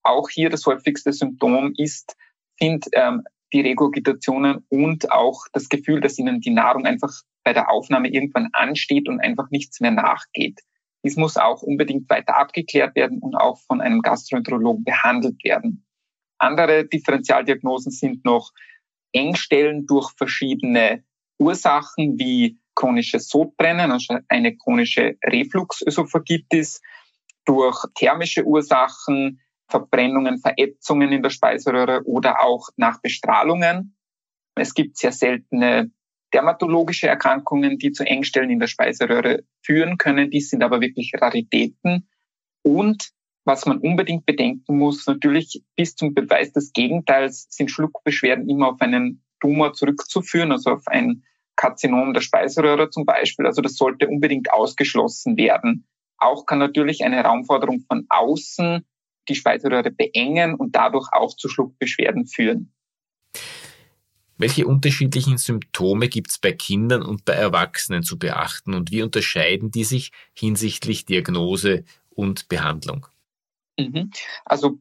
Auch 0.03 0.29
hier 0.29 0.49
das 0.49 0.65
häufigste 0.65 1.13
Symptom 1.13 1.73
ist, 1.77 2.15
sind 2.59 2.85
ähm, 2.93 3.23
die 3.53 3.61
Regurgitationen 3.61 4.65
und 4.69 5.11
auch 5.11 5.45
das 5.53 5.69
Gefühl, 5.69 6.01
dass 6.01 6.17
ihnen 6.17 6.41
die 6.41 6.51
Nahrung 6.51 6.85
einfach 6.85 7.11
bei 7.43 7.53
der 7.53 7.69
Aufnahme 7.69 8.09
irgendwann 8.09 8.49
ansteht 8.53 9.09
und 9.09 9.19
einfach 9.19 9.49
nichts 9.49 9.79
mehr 9.79 9.91
nachgeht. 9.91 10.59
Dies 11.03 11.17
muss 11.17 11.37
auch 11.37 11.63
unbedingt 11.63 12.09
weiter 12.09 12.37
abgeklärt 12.37 12.95
werden 12.95 13.19
und 13.19 13.35
auch 13.35 13.59
von 13.61 13.81
einem 13.81 14.01
Gastroenterologen 14.01 14.83
behandelt 14.83 15.43
werden. 15.43 15.85
Andere 16.37 16.85
Differentialdiagnosen 16.85 17.91
sind 17.91 18.23
noch 18.23 18.51
Engstellen 19.11 19.85
durch 19.87 20.11
verschiedene 20.17 21.03
Ursachen 21.39 22.17
wie 22.19 22.59
chronisches 22.75 23.27
Sodbrennen, 23.27 23.91
also 23.91 24.17
eine 24.27 24.55
chronische 24.55 25.17
Refluxösophagitis, 25.23 26.81
durch 27.45 27.83
thermische 27.95 28.45
Ursachen, 28.45 29.41
Verbrennungen, 29.71 30.37
Verätzungen 30.37 31.11
in 31.11 31.23
der 31.23 31.29
Speiseröhre 31.29 32.03
oder 32.05 32.41
auch 32.41 32.69
nach 32.75 33.01
Bestrahlungen. 33.01 33.95
Es 34.55 34.73
gibt 34.73 34.97
sehr 34.97 35.11
seltene 35.11 35.91
dermatologische 36.33 37.07
Erkrankungen, 37.07 37.77
die 37.77 37.91
zu 37.91 38.05
Engstellen 38.05 38.51
in 38.51 38.59
der 38.59 38.67
Speiseröhre 38.67 39.43
führen 39.63 39.97
können. 39.97 40.29
Die 40.29 40.41
sind 40.41 40.63
aber 40.63 40.81
wirklich 40.81 41.11
Raritäten. 41.19 42.07
Und 42.63 43.11
was 43.43 43.65
man 43.65 43.79
unbedingt 43.79 44.25
bedenken 44.25 44.77
muss, 44.77 45.07
natürlich 45.07 45.63
bis 45.75 45.95
zum 45.95 46.13
Beweis 46.13 46.51
des 46.51 46.73
Gegenteils 46.73 47.47
sind 47.49 47.71
Schluckbeschwerden 47.71 48.47
immer 48.47 48.69
auf 48.69 48.81
einen 48.81 49.23
Tumor 49.39 49.73
zurückzuführen, 49.73 50.51
also 50.51 50.71
auf 50.71 50.87
ein 50.87 51.23
Karzinom 51.55 52.13
der 52.13 52.21
Speiseröhre 52.21 52.89
zum 52.89 53.05
Beispiel. 53.05 53.45
Also 53.45 53.61
das 53.61 53.75
sollte 53.75 54.07
unbedingt 54.07 54.53
ausgeschlossen 54.53 55.37
werden. 55.37 55.87
Auch 56.17 56.45
kann 56.45 56.59
natürlich 56.59 57.03
eine 57.03 57.23
Raumforderung 57.23 57.81
von 57.87 58.05
außen 58.09 58.85
die 59.27 59.35
Speiseröhre 59.35 59.91
beengen 59.91 60.55
und 60.55 60.75
dadurch 60.75 61.07
auch 61.11 61.35
zu 61.35 61.49
Schluckbeschwerden 61.49 62.27
führen. 62.27 62.73
Welche 64.37 64.65
unterschiedlichen 64.65 65.37
Symptome 65.37 66.09
gibt 66.09 66.31
es 66.31 66.39
bei 66.39 66.51
Kindern 66.51 67.03
und 67.03 67.25
bei 67.25 67.33
Erwachsenen 67.33 68.01
zu 68.01 68.17
beachten 68.17 68.73
und 68.73 68.91
wie 68.91 69.03
unterscheiden 69.03 69.69
die 69.69 69.83
sich 69.83 70.11
hinsichtlich 70.33 71.05
Diagnose 71.05 71.83
und 72.09 72.47
Behandlung? 72.47 73.05
Mhm. 73.77 74.09
Also 74.43 74.79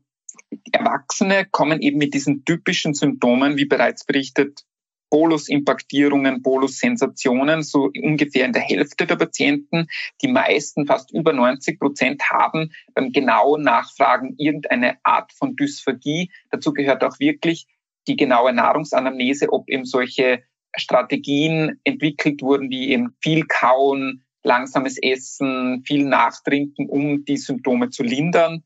Erwachsene 0.73 1.47
kommen 1.51 1.83
eben 1.83 1.99
mit 1.99 2.15
diesen 2.15 2.45
typischen 2.45 2.95
Symptomen, 2.95 3.57
wie 3.59 3.67
bereits 3.67 4.05
berichtet, 4.05 4.65
Bolus-Impaktierungen, 5.11 6.40
Bolus-Sensationen, 6.40 7.62
so 7.62 7.90
ungefähr 8.00 8.47
in 8.47 8.52
der 8.52 8.62
Hälfte 8.62 9.07
der 9.07 9.17
Patienten. 9.17 9.88
Die 10.23 10.29
meisten, 10.29 10.87
fast 10.87 11.12
über 11.12 11.33
90 11.33 11.79
Prozent, 11.79 12.23
haben 12.31 12.71
beim 12.95 13.12
genauen 13.12 13.62
Nachfragen 13.62 14.35
irgendeine 14.38 14.99
Art 15.02 15.33
von 15.33 15.57
Dysphagie. 15.57 16.31
Dazu 16.50 16.73
gehört 16.73 17.05
auch 17.05 17.19
wirklich 17.19 17.67
die 18.07 18.17
genaue 18.17 18.52
Nahrungsanamnese, 18.52 19.52
ob 19.52 19.69
eben 19.69 19.85
solche 19.85 20.45
Strategien 20.76 21.81
entwickelt 21.85 22.43
wurden, 22.43 22.71
wie 22.71 22.90
eben 22.90 23.17
viel 23.21 23.45
kauen, 23.47 24.25
langsames 24.43 24.97
Essen, 25.02 25.83
viel 25.85 26.05
Nachtrinken, 26.05 26.88
um 26.88 27.25
die 27.25 27.37
Symptome 27.37 27.90
zu 27.90 28.02
lindern. 28.02 28.64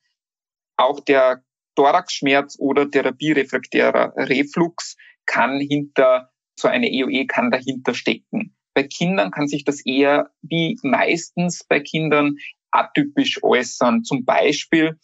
Auch 0.77 1.01
der 1.01 1.43
Thoraxschmerz 1.75 2.57
oder 2.59 2.91
therapierefraktärer 2.91 4.13
Reflux 4.17 4.97
kann 5.27 5.59
hinter 5.59 6.31
so 6.57 6.69
eine 6.69 6.91
EOE 6.91 7.27
kann 7.27 7.51
dahinter 7.51 7.95
stecken. 7.95 8.55
Bei 8.75 8.83
Kindern 8.83 9.31
kann 9.31 9.47
sich 9.47 9.65
das 9.65 9.85
eher 9.85 10.31
wie 10.43 10.79
meistens 10.83 11.65
bei 11.65 11.81
Kindern 11.81 12.37
atypisch 12.71 13.43
äußern. 13.43 14.03
Zum 14.03 14.25
Beispiel 14.25 14.99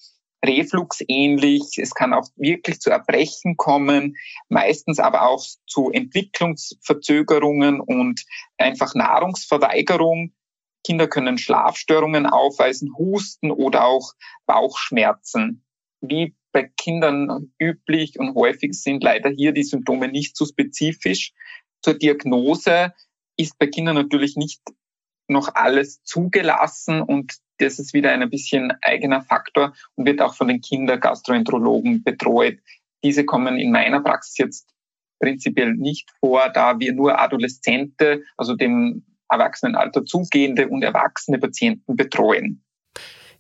refluxähnlich, 0.44 1.78
es 1.78 1.94
kann 1.94 2.14
auch 2.14 2.28
wirklich 2.36 2.80
zu 2.80 2.90
Erbrechen 2.90 3.56
kommen, 3.56 4.16
meistens 4.48 4.98
aber 4.98 5.22
auch 5.22 5.44
zu 5.66 5.90
Entwicklungsverzögerungen 5.90 7.80
und 7.80 8.24
einfach 8.58 8.94
Nahrungsverweigerung. 8.94 10.32
Kinder 10.84 11.08
können 11.08 11.36
Schlafstörungen 11.36 12.26
aufweisen, 12.26 12.94
Husten 12.96 13.50
oder 13.50 13.84
auch 13.84 14.12
Bauchschmerzen. 14.46 15.62
Wie 16.00 16.34
bei 16.52 16.70
Kindern 16.76 17.52
üblich 17.58 18.18
und 18.18 18.34
häufig 18.34 18.74
sind 18.74 19.02
leider 19.02 19.30
hier 19.30 19.52
die 19.52 19.62
Symptome 19.62 20.08
nicht 20.08 20.36
so 20.36 20.46
spezifisch. 20.46 21.32
Zur 21.82 21.94
Diagnose 21.94 22.92
ist 23.36 23.58
bei 23.58 23.66
Kindern 23.66 23.94
natürlich 23.94 24.36
nicht 24.36 24.60
noch 25.28 25.54
alles 25.54 26.02
zugelassen 26.02 27.00
und 27.00 27.36
das 27.58 27.78
ist 27.78 27.94
wieder 27.94 28.10
ein 28.10 28.28
bisschen 28.30 28.72
eigener 28.82 29.22
Faktor 29.22 29.74
und 29.94 30.06
wird 30.06 30.20
auch 30.20 30.34
von 30.34 30.48
den 30.48 30.60
Kindergastroenterologen 30.60 32.02
betreut. 32.02 32.58
Diese 33.04 33.24
kommen 33.24 33.58
in 33.58 33.70
meiner 33.70 34.00
Praxis 34.00 34.38
jetzt 34.38 34.68
prinzipiell 35.20 35.74
nicht 35.74 36.10
vor, 36.20 36.48
da 36.48 36.80
wir 36.80 36.92
nur 36.92 37.20
Adoleszente, 37.20 38.24
also 38.36 38.56
dem 38.56 39.04
Erwachsenenalter 39.28 40.04
zugehende 40.04 40.68
und 40.68 40.82
erwachsene 40.82 41.38
Patienten 41.38 41.96
betreuen. 41.96 42.64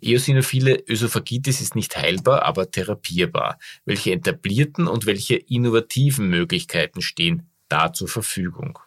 Eosinophile 0.00 0.82
Ösophagitis 0.88 1.60
ist 1.60 1.74
nicht 1.74 1.96
heilbar, 1.96 2.42
aber 2.42 2.70
therapierbar. 2.70 3.58
Welche 3.84 4.12
etablierten 4.12 4.88
und 4.88 5.06
welche 5.06 5.36
innovativen 5.36 6.28
Möglichkeiten 6.28 7.02
stehen 7.02 7.50
da 7.68 7.92
zur 7.92 8.08
Verfügung? 8.08 8.78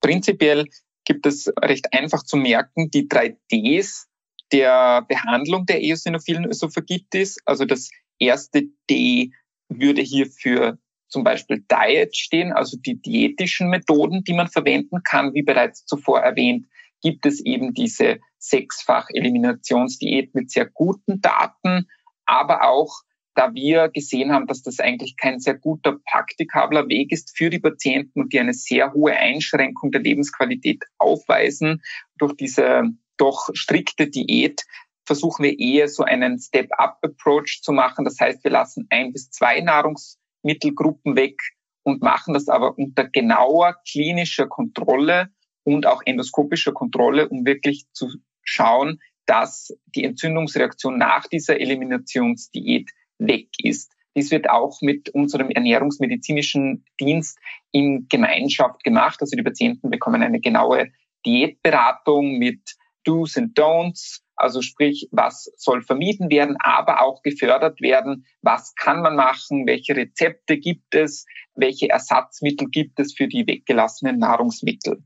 Prinzipiell 0.00 0.66
gibt 1.04 1.26
es 1.26 1.50
recht 1.60 1.92
einfach 1.92 2.22
zu 2.22 2.36
merken 2.36 2.90
die 2.90 3.08
drei 3.08 3.36
Ds 3.50 4.08
der 4.52 5.02
Behandlung 5.02 5.66
der 5.66 5.82
eosinophilen 5.82 6.46
Ösophagitis. 6.46 7.38
Also 7.44 7.64
das 7.64 7.90
erste 8.18 8.64
D 8.88 9.32
würde 9.68 10.02
hier 10.02 10.26
für 10.26 10.78
zum 11.08 11.24
Beispiel 11.24 11.64
Diet 11.70 12.16
stehen, 12.16 12.52
also 12.52 12.76
die 12.78 13.00
diätischen 13.00 13.68
Methoden, 13.68 14.24
die 14.24 14.34
man 14.34 14.48
verwenden 14.48 15.02
kann. 15.02 15.32
Wie 15.34 15.42
bereits 15.42 15.84
zuvor 15.86 16.20
erwähnt, 16.20 16.66
gibt 17.00 17.26
es 17.26 17.40
eben 17.40 17.74
diese 17.74 18.18
Sechsfach-Eliminationsdiät 18.38 20.34
mit 20.34 20.50
sehr 20.50 20.66
guten 20.66 21.20
Daten, 21.20 21.88
aber 22.26 22.64
auch 22.64 23.02
da 23.34 23.54
wir 23.54 23.88
gesehen 23.88 24.32
haben, 24.32 24.48
dass 24.48 24.62
das 24.62 24.80
eigentlich 24.80 25.16
kein 25.16 25.38
sehr 25.38 25.54
guter 25.54 25.96
praktikabler 26.10 26.88
Weg 26.88 27.12
ist 27.12 27.36
für 27.36 27.50
die 27.50 27.60
Patienten 27.60 28.22
und 28.22 28.32
die 28.32 28.40
eine 28.40 28.52
sehr 28.52 28.92
hohe 28.92 29.12
Einschränkung 29.12 29.92
der 29.92 30.00
Lebensqualität 30.00 30.82
aufweisen 30.98 31.82
durch 32.16 32.34
diese 32.34 32.82
doch 33.16 33.48
strikte 33.52 34.08
Diät, 34.08 34.64
versuchen 35.06 35.44
wir 35.44 35.58
eher 35.58 35.88
so 35.88 36.02
einen 36.02 36.38
Step-up-Approach 36.38 37.60
zu 37.62 37.72
machen. 37.72 38.04
Das 38.04 38.18
heißt, 38.20 38.42
wir 38.42 38.50
lassen 38.50 38.86
ein 38.90 39.12
bis 39.12 39.30
zwei 39.30 39.60
Nahrungsmittelgruppen 39.60 41.16
weg 41.16 41.40
und 41.82 42.02
machen 42.02 42.34
das 42.34 42.48
aber 42.48 42.76
unter 42.76 43.08
genauer 43.08 43.76
klinischer 43.88 44.48
Kontrolle 44.48 45.30
und 45.68 45.86
auch 45.86 46.00
endoskopischer 46.04 46.72
Kontrolle, 46.72 47.28
um 47.28 47.44
wirklich 47.44 47.84
zu 47.92 48.08
schauen, 48.42 49.00
dass 49.26 49.76
die 49.94 50.04
Entzündungsreaktion 50.04 50.96
nach 50.96 51.26
dieser 51.26 51.60
Eliminationsdiät 51.60 52.90
weg 53.18 53.48
ist. 53.62 53.92
Dies 54.16 54.30
wird 54.30 54.48
auch 54.48 54.80
mit 54.80 55.10
unserem 55.10 55.50
ernährungsmedizinischen 55.50 56.86
Dienst 56.98 57.38
in 57.70 58.06
Gemeinschaft 58.08 58.82
gemacht. 58.82 59.18
Also 59.20 59.36
die 59.36 59.42
Patienten 59.42 59.90
bekommen 59.90 60.22
eine 60.22 60.40
genaue 60.40 60.90
Diätberatung 61.26 62.38
mit 62.38 62.76
Do's 63.04 63.36
and 63.36 63.56
Don'ts, 63.58 64.22
also 64.34 64.62
sprich, 64.62 65.08
was 65.10 65.52
soll 65.56 65.82
vermieden 65.82 66.30
werden, 66.30 66.56
aber 66.60 67.02
auch 67.02 67.22
gefördert 67.22 67.82
werden, 67.82 68.24
was 68.40 68.74
kann 68.74 69.02
man 69.02 69.16
machen, 69.16 69.66
welche 69.66 69.96
Rezepte 69.96 70.56
gibt 70.58 70.94
es, 70.94 71.26
welche 71.54 71.90
Ersatzmittel 71.90 72.68
gibt 72.68 73.00
es 73.00 73.12
für 73.12 73.28
die 73.28 73.46
weggelassenen 73.46 74.18
Nahrungsmittel. 74.18 75.02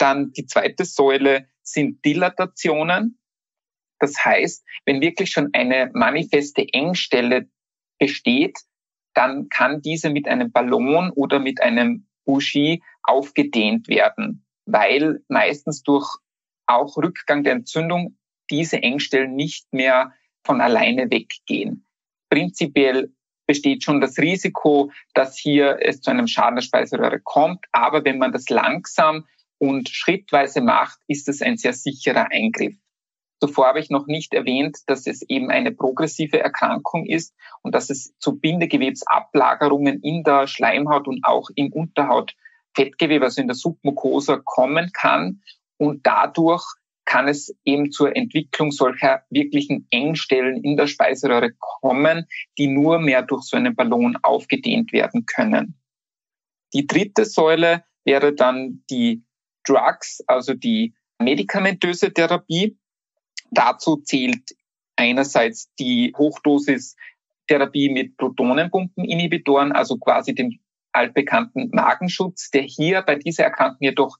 Dann 0.00 0.32
die 0.32 0.46
zweite 0.46 0.86
Säule 0.86 1.46
sind 1.62 2.02
Dilatationen. 2.04 3.18
Das 3.98 4.24
heißt, 4.24 4.64
wenn 4.86 5.02
wirklich 5.02 5.30
schon 5.30 5.50
eine 5.52 5.90
manifeste 5.92 6.66
Engstelle 6.72 7.50
besteht, 7.98 8.58
dann 9.12 9.50
kann 9.50 9.82
diese 9.82 10.08
mit 10.08 10.26
einem 10.26 10.52
Ballon 10.52 11.10
oder 11.10 11.38
mit 11.38 11.60
einem 11.60 12.06
Bougie 12.24 12.82
aufgedehnt 13.02 13.88
werden, 13.88 14.46
weil 14.64 15.22
meistens 15.28 15.82
durch 15.82 16.08
auch 16.66 16.96
Rückgang 16.96 17.44
der 17.44 17.54
Entzündung 17.54 18.16
diese 18.48 18.82
Engstellen 18.82 19.34
nicht 19.34 19.70
mehr 19.72 20.14
von 20.44 20.62
alleine 20.62 21.10
weggehen. 21.10 21.86
Prinzipiell 22.30 23.12
besteht 23.46 23.84
schon 23.84 24.00
das 24.00 24.16
Risiko, 24.16 24.92
dass 25.12 25.36
hier 25.36 25.78
es 25.82 26.00
zu 26.00 26.10
einem 26.10 26.28
Schaden 26.28 26.54
der 26.54 26.62
Speiseröhre 26.62 27.20
kommt. 27.20 27.66
Aber 27.72 28.04
wenn 28.04 28.18
man 28.18 28.32
das 28.32 28.48
langsam 28.48 29.26
und 29.60 29.90
schrittweise 29.90 30.62
macht, 30.62 30.98
ist 31.06 31.28
es 31.28 31.42
ein 31.42 31.58
sehr 31.58 31.74
sicherer 31.74 32.28
Eingriff. 32.32 32.74
Zuvor 33.40 33.68
habe 33.68 33.80
ich 33.80 33.90
noch 33.90 34.06
nicht 34.06 34.34
erwähnt, 34.34 34.78
dass 34.86 35.06
es 35.06 35.22
eben 35.22 35.50
eine 35.50 35.72
progressive 35.72 36.40
Erkrankung 36.40 37.06
ist 37.06 37.34
und 37.62 37.74
dass 37.74 37.90
es 37.90 38.14
zu 38.18 38.38
Bindegewebsablagerungen 38.38 40.00
in 40.02 40.24
der 40.24 40.46
Schleimhaut 40.46 41.06
und 41.06 41.24
auch 41.24 41.48
im 41.54 41.72
Unterhautfettgewebe, 41.72 43.24
also 43.24 43.40
in 43.40 43.48
der 43.48 43.54
Submucosa, 43.54 44.40
kommen 44.44 44.90
kann 44.92 45.42
und 45.76 46.06
dadurch 46.06 46.64
kann 47.04 47.28
es 47.28 47.54
eben 47.64 47.90
zur 47.90 48.14
Entwicklung 48.16 48.70
solcher 48.70 49.24
wirklichen 49.30 49.86
Engstellen 49.90 50.62
in 50.62 50.76
der 50.76 50.86
Speiseröhre 50.86 51.52
kommen, 51.58 52.26
die 52.56 52.66
nur 52.66 52.98
mehr 52.98 53.22
durch 53.22 53.42
so 53.42 53.56
einen 53.56 53.74
Ballon 53.74 54.16
aufgedehnt 54.22 54.92
werden 54.92 55.26
können. 55.26 55.80
Die 56.72 56.86
dritte 56.86 57.24
Säule 57.24 57.84
wäre 58.04 58.34
dann 58.34 58.84
die 58.90 59.24
Drugs, 59.64 60.22
also 60.26 60.54
die 60.54 60.94
medikamentöse 61.18 62.12
Therapie. 62.12 62.78
Dazu 63.50 63.96
zählt 63.96 64.54
einerseits 64.96 65.72
die 65.78 66.14
Hochdosis-Therapie 66.16 67.90
mit 67.90 68.16
Protonenpumpeninhibitoren, 68.16 69.72
also 69.72 69.96
quasi 69.98 70.34
dem 70.34 70.60
altbekannten 70.92 71.70
Magenschutz, 71.72 72.50
der 72.50 72.62
hier 72.62 73.02
bei 73.02 73.16
dieser 73.16 73.44
Erkrankung 73.44 73.78
jedoch 73.80 74.16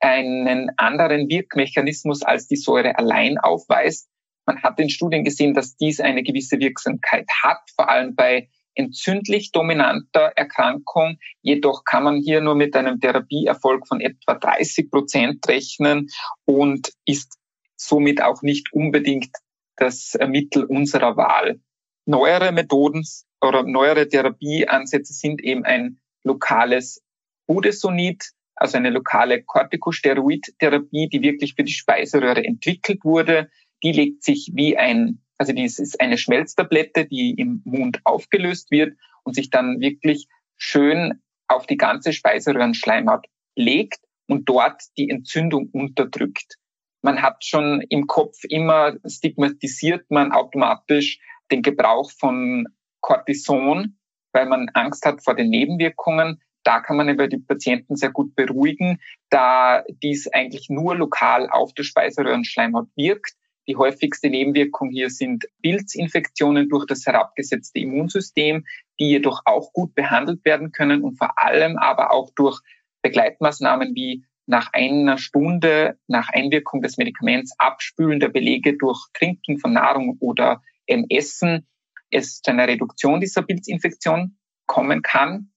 einen 0.00 0.70
anderen 0.76 1.28
Wirkmechanismus 1.28 2.22
als 2.22 2.46
die 2.46 2.56
Säure 2.56 2.98
allein 2.98 3.38
aufweist. 3.38 4.08
Man 4.46 4.62
hat 4.62 4.78
in 4.78 4.90
Studien 4.90 5.24
gesehen, 5.24 5.54
dass 5.54 5.76
dies 5.76 6.00
eine 6.00 6.22
gewisse 6.22 6.58
Wirksamkeit 6.58 7.26
hat, 7.42 7.60
vor 7.74 7.88
allem 7.88 8.14
bei 8.14 8.48
entzündlich 8.74 9.52
dominanter 9.52 10.32
Erkrankung. 10.36 11.18
Jedoch 11.42 11.84
kann 11.84 12.04
man 12.04 12.16
hier 12.16 12.40
nur 12.40 12.54
mit 12.54 12.76
einem 12.76 13.00
Therapieerfolg 13.00 13.86
von 13.86 14.00
etwa 14.00 14.34
30 14.34 14.90
Prozent 14.90 15.48
rechnen 15.48 16.08
und 16.44 16.92
ist 17.04 17.38
somit 17.76 18.22
auch 18.22 18.42
nicht 18.42 18.72
unbedingt 18.72 19.30
das 19.76 20.16
Mittel 20.28 20.64
unserer 20.64 21.16
Wahl. 21.16 21.60
Neuere 22.06 22.52
Methoden 22.52 23.04
oder 23.40 23.62
neuere 23.62 24.08
Therapieansätze 24.08 25.12
sind 25.12 25.42
eben 25.42 25.64
ein 25.64 26.00
lokales 26.22 27.02
Budesonid, 27.46 28.30
also 28.56 28.76
eine 28.76 28.90
lokale 28.90 29.42
Corticosteroid-Therapie, 29.42 31.08
die 31.08 31.22
wirklich 31.22 31.54
für 31.54 31.64
die 31.64 31.72
Speiseröhre 31.72 32.44
entwickelt 32.44 33.04
wurde. 33.04 33.50
Die 33.82 33.92
legt 33.92 34.22
sich 34.22 34.50
wie 34.54 34.76
ein, 34.76 35.20
also 35.38 35.52
dies 35.52 35.78
ist 35.78 36.00
eine 36.00 36.18
Schmelztablette, 36.18 37.06
die 37.06 37.34
im 37.34 37.62
Mund 37.64 38.00
aufgelöst 38.04 38.70
wird 38.70 38.96
und 39.24 39.34
sich 39.34 39.50
dann 39.50 39.80
wirklich 39.80 40.28
schön 40.56 41.20
auf 41.48 41.66
die 41.66 41.76
ganze 41.76 42.12
Speiseröhrenschleimhaut 42.12 43.26
legt 43.56 44.00
und 44.28 44.48
dort 44.48 44.82
die 44.96 45.10
Entzündung 45.10 45.68
unterdrückt. 45.72 46.56
Man 47.02 47.20
hat 47.20 47.44
schon 47.44 47.82
im 47.88 48.06
Kopf 48.06 48.38
immer 48.48 48.94
stigmatisiert 49.06 50.10
man 50.10 50.32
automatisch 50.32 51.18
den 51.50 51.62
Gebrauch 51.62 52.10
von 52.10 52.66
Cortison, 53.00 53.98
weil 54.32 54.46
man 54.46 54.70
Angst 54.72 55.04
hat 55.04 55.22
vor 55.22 55.34
den 55.34 55.50
Nebenwirkungen. 55.50 56.40
Da 56.62 56.80
kann 56.80 56.96
man 56.96 57.10
über 57.10 57.28
die 57.28 57.38
Patienten 57.38 57.96
sehr 57.96 58.10
gut 58.10 58.34
beruhigen, 58.34 58.98
da 59.28 59.84
dies 60.02 60.28
eigentlich 60.28 60.70
nur 60.70 60.96
lokal 60.96 61.50
auf 61.50 61.74
der 61.74 61.82
Speiseröhrenschleimhaut 61.82 62.88
wirkt. 62.96 63.34
Die 63.66 63.76
häufigste 63.76 64.28
Nebenwirkung 64.28 64.90
hier 64.90 65.10
sind 65.10 65.46
Pilzinfektionen 65.62 66.68
durch 66.68 66.86
das 66.86 67.06
herabgesetzte 67.06 67.78
Immunsystem, 67.78 68.64
die 69.00 69.08
jedoch 69.08 69.42
auch 69.44 69.72
gut 69.72 69.94
behandelt 69.94 70.44
werden 70.44 70.72
können 70.72 71.02
und 71.02 71.16
vor 71.16 71.32
allem 71.42 71.78
aber 71.78 72.12
auch 72.12 72.30
durch 72.34 72.60
Begleitmaßnahmen 73.02 73.94
wie 73.94 74.24
nach 74.46 74.70
einer 74.72 75.16
Stunde 75.18 75.98
nach 76.06 76.28
Einwirkung 76.28 76.82
des 76.82 76.98
Medikaments 76.98 77.54
Abspülen 77.58 78.20
der 78.20 78.28
Belege 78.28 78.76
durch 78.76 79.06
Trinken 79.14 79.58
von 79.58 79.72
Nahrung 79.72 80.16
oder 80.20 80.62
Essen 80.86 81.66
es 82.10 82.42
zu 82.42 82.50
einer 82.50 82.68
Reduktion 82.68 83.20
dieser 83.20 83.42
Pilzinfektion 83.42 84.36
kommen 84.66 85.02
kann. 85.02 85.50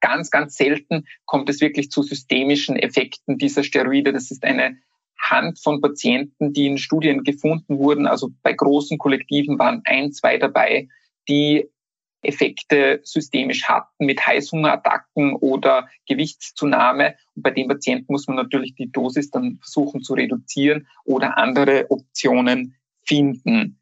Ganz, 0.00 0.30
ganz 0.30 0.56
selten 0.56 1.06
kommt 1.26 1.48
es 1.48 1.60
wirklich 1.60 1.90
zu 1.90 2.02
systemischen 2.02 2.76
Effekten 2.76 3.38
dieser 3.38 3.62
Steroide. 3.62 4.12
Das 4.12 4.30
ist 4.30 4.44
eine 4.44 4.78
anhand 5.22 5.60
von 5.60 5.80
Patienten, 5.80 6.52
die 6.52 6.66
in 6.66 6.78
Studien 6.78 7.24
gefunden 7.24 7.78
wurden, 7.78 8.06
also 8.06 8.30
bei 8.42 8.52
großen 8.52 8.98
Kollektiven 8.98 9.58
waren 9.58 9.82
ein, 9.84 10.12
zwei 10.12 10.38
dabei, 10.38 10.88
die 11.28 11.68
Effekte 12.22 13.00
systemisch 13.02 13.64
hatten 13.64 14.06
mit 14.06 14.24
Heißhungerattacken 14.24 15.34
oder 15.34 15.88
Gewichtszunahme. 16.06 17.16
Und 17.34 17.42
bei 17.42 17.50
den 17.50 17.66
Patienten 17.66 18.12
muss 18.12 18.28
man 18.28 18.36
natürlich 18.36 18.74
die 18.76 18.92
Dosis 18.92 19.30
dann 19.30 19.58
versuchen 19.60 20.02
zu 20.02 20.14
reduzieren 20.14 20.86
oder 21.04 21.36
andere 21.36 21.90
Optionen 21.90 22.76
finden. 23.04 23.81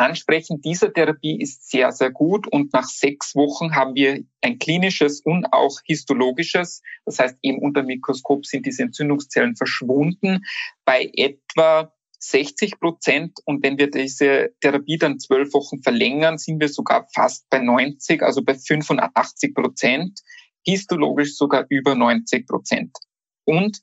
Ansprechen 0.00 0.62
dieser 0.62 0.92
Therapie 0.92 1.40
ist 1.40 1.70
sehr, 1.70 1.92
sehr 1.92 2.10
gut 2.10 2.46
und 2.50 2.72
nach 2.72 2.88
sechs 2.88 3.34
Wochen 3.34 3.74
haben 3.74 3.94
wir 3.94 4.24
ein 4.40 4.58
klinisches 4.58 5.20
und 5.20 5.52
auch 5.52 5.78
histologisches. 5.84 6.82
Das 7.04 7.18
heißt, 7.18 7.38
eben 7.42 7.58
unter 7.58 7.82
Mikroskop 7.82 8.46
sind 8.46 8.64
diese 8.64 8.82
Entzündungszellen 8.82 9.56
verschwunden. 9.56 10.44
Bei 10.84 11.10
etwa 11.14 11.92
60 12.18 12.78
Prozent. 12.78 13.38
Und 13.44 13.62
wenn 13.62 13.78
wir 13.78 13.90
diese 13.90 14.54
Therapie 14.60 14.98
dann 14.98 15.18
zwölf 15.18 15.52
Wochen 15.52 15.82
verlängern, 15.82 16.38
sind 16.38 16.60
wir 16.60 16.68
sogar 16.68 17.06
fast 17.14 17.48
bei 17.50 17.58
90, 17.58 18.22
also 18.22 18.42
bei 18.42 18.54
85 18.54 19.54
Prozent. 19.54 20.20
Histologisch 20.64 21.36
sogar 21.36 21.66
über 21.68 21.94
90 21.94 22.46
Prozent. 22.46 22.96
Und 23.44 23.80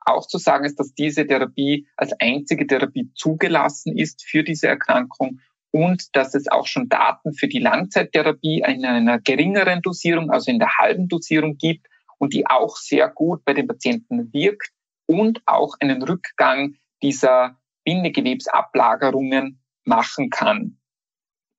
auch 0.00 0.26
zu 0.26 0.38
sagen 0.38 0.64
ist, 0.64 0.80
dass 0.80 0.94
diese 0.94 1.26
Therapie 1.26 1.86
als 1.96 2.12
einzige 2.18 2.66
Therapie 2.66 3.10
zugelassen 3.14 3.96
ist 3.96 4.24
für 4.24 4.42
diese 4.42 4.66
Erkrankung 4.66 5.40
und 5.72 6.14
dass 6.14 6.34
es 6.34 6.48
auch 6.48 6.66
schon 6.66 6.88
Daten 6.88 7.32
für 7.32 7.48
die 7.48 7.58
Langzeittherapie 7.58 8.62
in 8.66 8.84
einer 8.84 9.20
geringeren 9.20 9.82
Dosierung, 9.82 10.30
also 10.30 10.50
in 10.50 10.58
der 10.58 10.78
halben 10.78 11.08
Dosierung 11.08 11.56
gibt 11.56 11.86
und 12.18 12.34
die 12.34 12.46
auch 12.46 12.76
sehr 12.76 13.08
gut 13.08 13.44
bei 13.44 13.54
den 13.54 13.66
Patienten 13.66 14.32
wirkt 14.32 14.70
und 15.06 15.40
auch 15.46 15.74
einen 15.80 16.02
Rückgang 16.02 16.74
dieser 17.02 17.58
Bindegewebsablagerungen 17.84 19.60
machen 19.84 20.30
kann. 20.30 20.78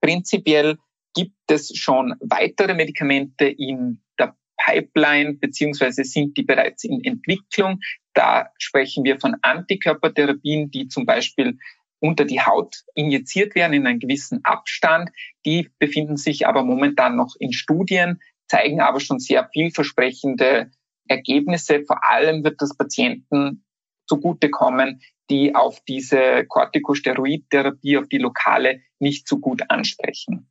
Prinzipiell 0.01 0.77
gibt 1.13 1.35
es 1.49 1.75
schon 1.75 2.15
weitere 2.21 2.73
Medikamente 2.73 3.45
in 3.45 4.01
der 4.19 4.35
Pipeline, 4.65 5.33
beziehungsweise 5.33 6.03
sind 6.03 6.37
die 6.37 6.43
bereits 6.43 6.83
in 6.83 7.03
Entwicklung. 7.03 7.79
Da 8.13 8.49
sprechen 8.57 9.03
wir 9.03 9.19
von 9.19 9.35
Antikörpertherapien, 9.41 10.71
die 10.71 10.87
zum 10.87 11.05
Beispiel 11.05 11.57
unter 12.01 12.25
die 12.25 12.41
Haut 12.41 12.83
injiziert 12.95 13.55
werden 13.55 13.73
in 13.73 13.87
einem 13.87 13.99
gewissen 13.99 14.43
Abstand. 14.43 15.11
Die 15.45 15.69
befinden 15.79 16.17
sich 16.17 16.47
aber 16.47 16.63
momentan 16.63 17.15
noch 17.15 17.35
in 17.39 17.53
Studien, 17.53 18.19
zeigen 18.47 18.81
aber 18.81 18.99
schon 18.99 19.19
sehr 19.19 19.47
vielversprechende 19.53 20.71
Ergebnisse. 21.07 21.83
Vor 21.85 22.09
allem 22.09 22.43
wird 22.43 22.61
das 22.61 22.75
Patienten 22.75 23.63
zugutekommen, 24.07 25.01
die 25.29 25.55
auf 25.55 25.79
diese 25.87 26.45
Corticosteroidtherapie, 26.47 27.97
auf 27.97 28.09
die 28.09 28.17
lokale, 28.17 28.81
nicht 28.99 29.27
so 29.27 29.39
gut 29.39 29.61
ansprechen. 29.69 30.49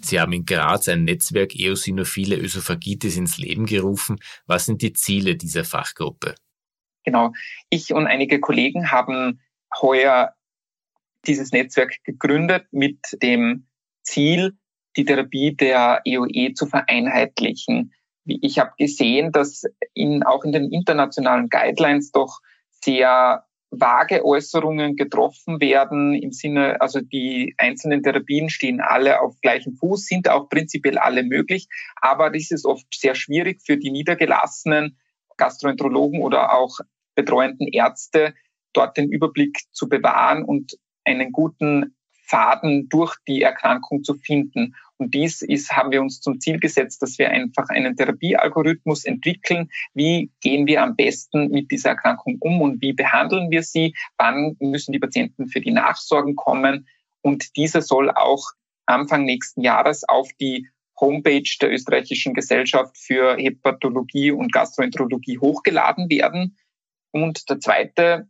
Sie 0.00 0.18
haben 0.18 0.32
in 0.32 0.46
Graz 0.46 0.88
ein 0.88 1.04
Netzwerk 1.04 1.54
eosinophile 1.54 2.36
Ösophagitis 2.36 3.16
ins 3.16 3.38
Leben 3.38 3.66
gerufen. 3.66 4.18
Was 4.46 4.66
sind 4.66 4.82
die 4.82 4.94
Ziele 4.94 5.36
dieser 5.36 5.64
Fachgruppe? 5.64 6.34
Genau. 7.04 7.32
Ich 7.70 7.92
und 7.92 8.06
einige 8.06 8.40
Kollegen 8.40 8.90
haben 8.90 9.40
heuer 9.80 10.34
dieses 11.26 11.52
Netzwerk 11.52 11.96
gegründet 12.04 12.66
mit 12.70 12.98
dem 13.22 13.66
Ziel, 14.02 14.56
die 14.96 15.04
Therapie 15.04 15.54
der 15.54 16.02
EOE 16.04 16.28
e 16.32 16.54
zu 16.54 16.66
vereinheitlichen. 16.66 17.92
Ich 18.24 18.58
habe 18.58 18.72
gesehen, 18.78 19.32
dass 19.32 19.64
in, 19.94 20.22
auch 20.22 20.44
in 20.44 20.52
den 20.52 20.70
internationalen 20.70 21.48
Guidelines 21.48 22.12
doch 22.12 22.40
sehr 22.70 23.44
vage 23.72 24.24
Äußerungen 24.24 24.96
getroffen 24.96 25.60
werden 25.60 26.14
im 26.14 26.30
Sinne, 26.30 26.80
also 26.80 27.00
die 27.00 27.54
einzelnen 27.56 28.02
Therapien 28.02 28.50
stehen 28.50 28.80
alle 28.82 29.20
auf 29.20 29.40
gleichem 29.40 29.74
Fuß, 29.76 30.04
sind 30.04 30.28
auch 30.28 30.50
prinzipiell 30.50 30.98
alle 30.98 31.22
möglich, 31.22 31.68
aber 31.96 32.30
das 32.30 32.50
ist 32.50 32.66
oft 32.66 32.86
sehr 32.92 33.14
schwierig 33.14 33.62
für 33.64 33.78
die 33.78 33.90
niedergelassenen 33.90 34.98
Gastroenterologen 35.38 36.20
oder 36.20 36.52
auch 36.52 36.78
betreuenden 37.14 37.66
Ärzte, 37.66 38.34
dort 38.74 38.98
den 38.98 39.10
Überblick 39.10 39.58
zu 39.72 39.88
bewahren 39.88 40.44
und 40.44 40.76
einen 41.04 41.32
guten 41.32 41.94
Faden 42.32 42.88
durch 42.88 43.14
die 43.28 43.42
Erkrankung 43.42 44.04
zu 44.04 44.14
finden. 44.14 44.74
Und 44.96 45.12
dies 45.12 45.42
ist, 45.42 45.72
haben 45.72 45.90
wir 45.90 46.00
uns 46.00 46.20
zum 46.20 46.40
Ziel 46.40 46.58
gesetzt, 46.60 47.02
dass 47.02 47.18
wir 47.18 47.28
einfach 47.30 47.68
einen 47.68 47.94
Therapiealgorithmus 47.94 49.04
entwickeln. 49.04 49.68
Wie 49.92 50.30
gehen 50.40 50.66
wir 50.66 50.82
am 50.82 50.96
besten 50.96 51.50
mit 51.50 51.70
dieser 51.70 51.90
Erkrankung 51.90 52.38
um 52.40 52.62
und 52.62 52.80
wie 52.80 52.94
behandeln 52.94 53.50
wir 53.50 53.62
sie? 53.62 53.94
Wann 54.16 54.56
müssen 54.60 54.92
die 54.92 54.98
Patienten 54.98 55.48
für 55.48 55.60
die 55.60 55.72
Nachsorgen 55.72 56.34
kommen? 56.34 56.88
Und 57.20 57.56
dieser 57.56 57.82
soll 57.82 58.10
auch 58.10 58.52
Anfang 58.86 59.24
nächsten 59.24 59.60
Jahres 59.60 60.04
auf 60.04 60.30
die 60.40 60.68
Homepage 60.98 61.50
der 61.60 61.70
österreichischen 61.70 62.32
Gesellschaft 62.32 62.96
für 62.96 63.36
Hepatologie 63.36 64.30
und 64.30 64.52
Gastroenterologie 64.52 65.38
hochgeladen 65.38 66.08
werden. 66.08 66.56
Und 67.10 67.50
der 67.50 67.60
zweite 67.60 68.28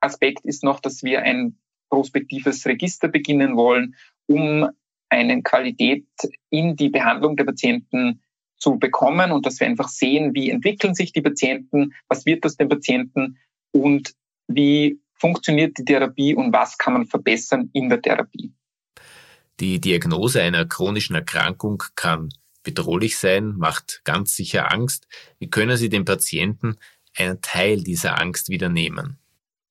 Aspekt 0.00 0.44
ist 0.44 0.62
noch, 0.64 0.80
dass 0.80 1.02
wir 1.02 1.22
ein 1.22 1.58
prospektives 1.96 2.66
Register 2.66 3.08
beginnen 3.08 3.56
wollen, 3.56 3.96
um 4.26 4.68
eine 5.08 5.42
Qualität 5.42 6.06
in 6.50 6.76
die 6.76 6.90
Behandlung 6.90 7.36
der 7.36 7.44
Patienten 7.44 8.20
zu 8.58 8.78
bekommen 8.78 9.32
und 9.32 9.46
dass 9.46 9.60
wir 9.60 9.66
einfach 9.66 9.88
sehen, 9.88 10.34
wie 10.34 10.50
entwickeln 10.50 10.94
sich 10.94 11.12
die 11.12 11.22
Patienten, 11.22 11.94
was 12.06 12.26
wird 12.26 12.44
aus 12.44 12.58
den 12.58 12.68
Patienten 12.68 13.38
und 13.72 14.12
wie 14.46 15.00
funktioniert 15.14 15.78
die 15.78 15.86
Therapie 15.86 16.34
und 16.34 16.52
was 16.52 16.76
kann 16.76 16.92
man 16.92 17.06
verbessern 17.06 17.70
in 17.72 17.88
der 17.88 18.02
Therapie. 18.02 18.52
Die 19.58 19.80
Diagnose 19.80 20.42
einer 20.42 20.66
chronischen 20.66 21.16
Erkrankung 21.16 21.82
kann 21.94 22.28
bedrohlich 22.62 23.16
sein, 23.16 23.54
macht 23.56 24.02
ganz 24.04 24.36
sicher 24.36 24.70
Angst. 24.70 25.08
Wie 25.38 25.48
können 25.48 25.78
Sie 25.78 25.88
den 25.88 26.04
Patienten 26.04 26.76
einen 27.16 27.40
Teil 27.40 27.82
dieser 27.82 28.20
Angst 28.20 28.50
wieder 28.50 28.68
nehmen? 28.68 29.18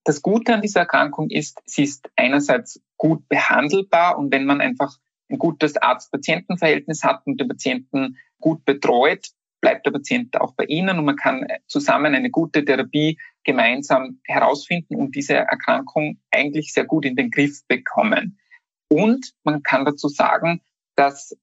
Das 0.06 0.22
Gute 0.22 0.54
an 0.54 0.62
dieser 0.62 0.82
Erkrankung 0.82 1.32
ist, 1.32 1.62
sie 1.66 1.84
ist 1.84 2.10
einerseits 2.16 2.80
gut 2.96 3.28
behandelbar 3.28 4.18
und 4.18 4.32
wenn 4.32 4.46
man 4.46 4.62
einfach 4.62 4.96
ein 5.30 5.40
gutes 5.40 5.78
Arzt-Patienten-Verhältnis 5.78 7.04
hat 7.04 7.26
und 7.26 7.42
den 7.42 7.48
Patienten 7.48 8.18
gut 8.40 8.64
betreut, 8.66 9.30
bleibt 9.62 9.88
der 9.88 9.92
Patient 9.92 10.40
auch 10.40 10.54
bei 10.54 10.66
Ihnen 10.66 11.00
und 11.00 11.06
man 11.06 11.16
kann 11.16 11.48
zusammen 11.66 12.14
eine 12.14 12.30
gute 12.30 12.64
Therapie 12.64 13.18
gemeinsam 13.44 14.20
herausfinden 14.26 14.96
und 14.96 15.16
diese 15.16 15.34
Erkrankung 15.34 16.20
eigentlich 16.30 16.72
sehr 16.72 16.86
gut 16.86 17.04
in 17.06 17.16
den 17.16 17.32
Griff 17.32 17.66
bekommen. 17.68 18.38
Und 18.90 19.34
man 19.44 19.64
kann 19.64 19.86
dazu 19.86 20.08
sagen, 20.08 20.62
dass 20.96 21.36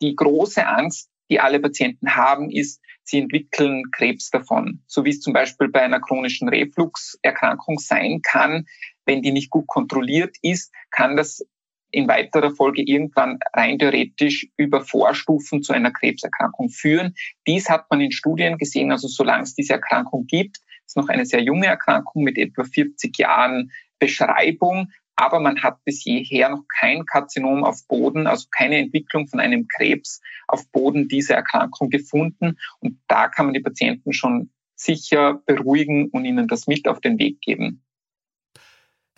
die 0.00 0.14
große 0.14 0.64
Angst 0.64 1.10
die 1.30 1.40
alle 1.40 1.60
Patienten 1.60 2.16
haben, 2.16 2.50
ist, 2.50 2.80
sie 3.02 3.18
entwickeln 3.18 3.90
Krebs 3.90 4.30
davon. 4.30 4.82
So 4.86 5.04
wie 5.04 5.10
es 5.10 5.20
zum 5.20 5.32
Beispiel 5.32 5.68
bei 5.68 5.82
einer 5.82 6.00
chronischen 6.00 6.48
Refluxerkrankung 6.48 7.78
sein 7.78 8.20
kann. 8.22 8.66
Wenn 9.04 9.22
die 9.22 9.32
nicht 9.32 9.50
gut 9.50 9.66
kontrolliert 9.66 10.36
ist, 10.42 10.72
kann 10.90 11.16
das 11.16 11.44
in 11.90 12.08
weiterer 12.08 12.54
Folge 12.54 12.82
irgendwann 12.82 13.38
rein 13.54 13.78
theoretisch 13.78 14.48
über 14.56 14.84
Vorstufen 14.84 15.62
zu 15.62 15.72
einer 15.72 15.92
Krebserkrankung 15.92 16.68
führen. 16.68 17.14
Dies 17.46 17.70
hat 17.70 17.90
man 17.90 18.00
in 18.00 18.12
Studien 18.12 18.58
gesehen, 18.58 18.90
also 18.90 19.08
solange 19.08 19.44
es 19.44 19.54
diese 19.54 19.74
Erkrankung 19.74 20.26
gibt, 20.26 20.58
ist 20.84 20.96
noch 20.96 21.08
eine 21.08 21.26
sehr 21.26 21.42
junge 21.42 21.66
Erkrankung 21.66 22.22
mit 22.22 22.38
etwa 22.38 22.64
40 22.64 23.16
Jahren 23.18 23.70
Beschreibung, 23.98 24.90
aber 25.16 25.40
man 25.40 25.62
hat 25.62 25.82
bis 25.84 26.04
jeher 26.04 26.50
noch 26.50 26.64
kein 26.68 27.06
Karzinom 27.06 27.64
auf 27.64 27.86
Boden, 27.88 28.26
also 28.26 28.46
keine 28.50 28.76
Entwicklung 28.76 29.26
von 29.28 29.40
einem 29.40 29.66
Krebs 29.66 30.20
auf 30.46 30.70
Boden 30.70 31.08
dieser 31.08 31.34
Erkrankung 31.34 31.90
gefunden. 31.90 32.58
Und 32.80 33.00
da 33.08 33.28
kann 33.28 33.46
man 33.46 33.54
die 33.54 33.60
Patienten 33.60 34.12
schon 34.12 34.50
sicher 34.76 35.40
beruhigen 35.46 36.10
und 36.10 36.26
ihnen 36.26 36.48
das 36.48 36.66
mit 36.66 36.86
auf 36.86 37.00
den 37.00 37.18
Weg 37.18 37.40
geben. 37.40 37.82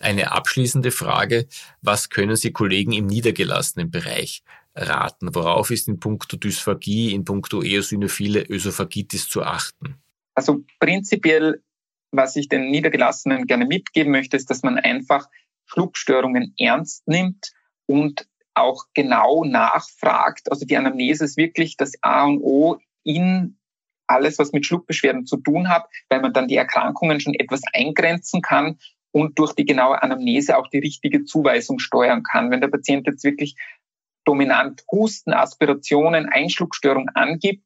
Eine 0.01 0.31
abschließende 0.31 0.93
Frage. 0.93 1.49
Was 1.83 2.09
können 2.09 2.37
Sie 2.37 2.53
Kollegen 2.53 2.93
im 2.93 3.07
niedergelassenen 3.07 3.91
Bereich 3.91 4.45
raten? 4.77 5.35
Worauf 5.35 5.73
ist 5.73 5.89
in 5.89 5.99
puncto 5.99 6.37
Dysphagie, 6.37 7.13
in 7.13 7.25
puncto 7.25 7.63
eosinophile 7.63 8.45
Ösophagitis 8.49 9.29
zu 9.29 9.43
achten? 9.43 9.97
Also 10.37 10.65
prinzipiell, 10.79 11.65
was 12.13 12.37
ich 12.37 12.49
den 12.49 12.71
Niedergelassenen 12.71 13.49
gerne 13.49 13.67
mitgeben 13.67 14.13
möchte, 14.13 14.37
ist, 14.37 14.49
dass 14.51 14.63
man 14.63 14.79
einfach 14.79 15.29
Schluckstörungen 15.68 16.54
ernst 16.59 17.07
nimmt 17.07 17.52
und 17.87 18.26
auch 18.54 18.85
genau 18.94 19.44
nachfragt. 19.44 20.50
Also 20.50 20.66
die 20.66 20.76
Anamnese 20.76 21.24
ist 21.24 21.37
wirklich 21.37 21.76
das 21.76 21.92
A 22.02 22.24
und 22.24 22.40
O 22.42 22.78
in 23.04 23.59
alles, 24.07 24.38
was 24.38 24.52
mit 24.52 24.66
Schluckbeschwerden 24.66 25.26
zu 25.26 25.37
tun 25.37 25.68
hat, 25.68 25.87
weil 26.09 26.20
man 26.20 26.33
dann 26.33 26.48
die 26.48 26.57
Erkrankungen 26.57 27.20
schon 27.20 27.35
etwas 27.35 27.61
eingrenzen 27.72 28.40
kann 28.42 28.78
und 29.12 29.38
durch 29.38 29.52
die 29.52 29.64
genaue 29.64 30.02
Anamnese 30.02 30.59
auch 30.59 30.68
die 30.68 30.78
richtige 30.78 31.24
Zuweisung 31.24 31.78
steuern 31.78 32.22
kann. 32.22 32.50
Wenn 32.50 32.61
der 32.61 32.68
Patient 32.68 33.07
jetzt 33.07 33.24
wirklich 33.24 33.57
dominant 34.24 34.83
Husten, 34.90 35.33
Aspirationen, 35.33 36.28
Einschluckstörung 36.28 37.09
angibt, 37.14 37.64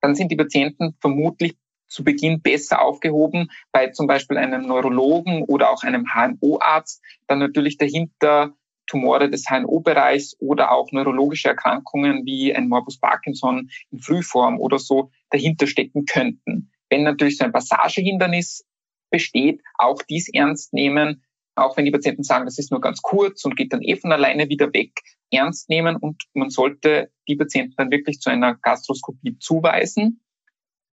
dann 0.00 0.14
sind 0.14 0.30
die 0.30 0.36
Patienten 0.36 0.96
vermutlich 1.00 1.56
zu 1.86 2.04
Beginn 2.04 2.40
besser 2.40 2.82
aufgehoben 2.82 3.50
bei 3.72 3.88
zum 3.88 4.06
Beispiel 4.06 4.36
einem 4.36 4.66
Neurologen 4.66 5.42
oder 5.42 5.70
auch 5.70 5.82
einem 5.82 6.06
HNO-Arzt, 6.12 7.02
dann 7.26 7.38
natürlich 7.38 7.78
dahinter 7.78 8.54
Tumore 8.86 9.28
des 9.30 9.44
HNO-Bereichs 9.48 10.36
oder 10.38 10.72
auch 10.72 10.92
neurologische 10.92 11.48
Erkrankungen 11.48 12.24
wie 12.24 12.54
ein 12.54 12.68
Morbus 12.68 12.98
Parkinson 12.98 13.70
in 13.90 14.00
Frühform 14.00 14.58
oder 14.58 14.78
so 14.78 15.10
dahinter 15.30 15.66
stecken 15.66 16.04
könnten. 16.06 16.70
Wenn 16.88 17.02
natürlich 17.02 17.36
so 17.36 17.44
ein 17.44 17.52
Passagehindernis 17.52 18.64
besteht, 19.10 19.62
auch 19.74 20.02
dies 20.02 20.28
ernst 20.32 20.72
nehmen, 20.72 21.24
auch 21.56 21.76
wenn 21.76 21.84
die 21.84 21.90
Patienten 21.90 22.22
sagen, 22.22 22.44
das 22.44 22.58
ist 22.58 22.70
nur 22.70 22.80
ganz 22.80 23.00
kurz 23.02 23.44
und 23.44 23.56
geht 23.56 23.72
dann 23.72 23.82
eh 23.82 23.96
von 23.96 24.12
alleine 24.12 24.48
wieder 24.48 24.72
weg, 24.72 25.00
ernst 25.30 25.68
nehmen 25.68 25.96
und 25.96 26.22
man 26.34 26.50
sollte 26.50 27.10
die 27.26 27.36
Patienten 27.36 27.74
dann 27.76 27.90
wirklich 27.90 28.20
zu 28.20 28.30
einer 28.30 28.54
Gastroskopie 28.56 29.38
zuweisen. 29.38 30.20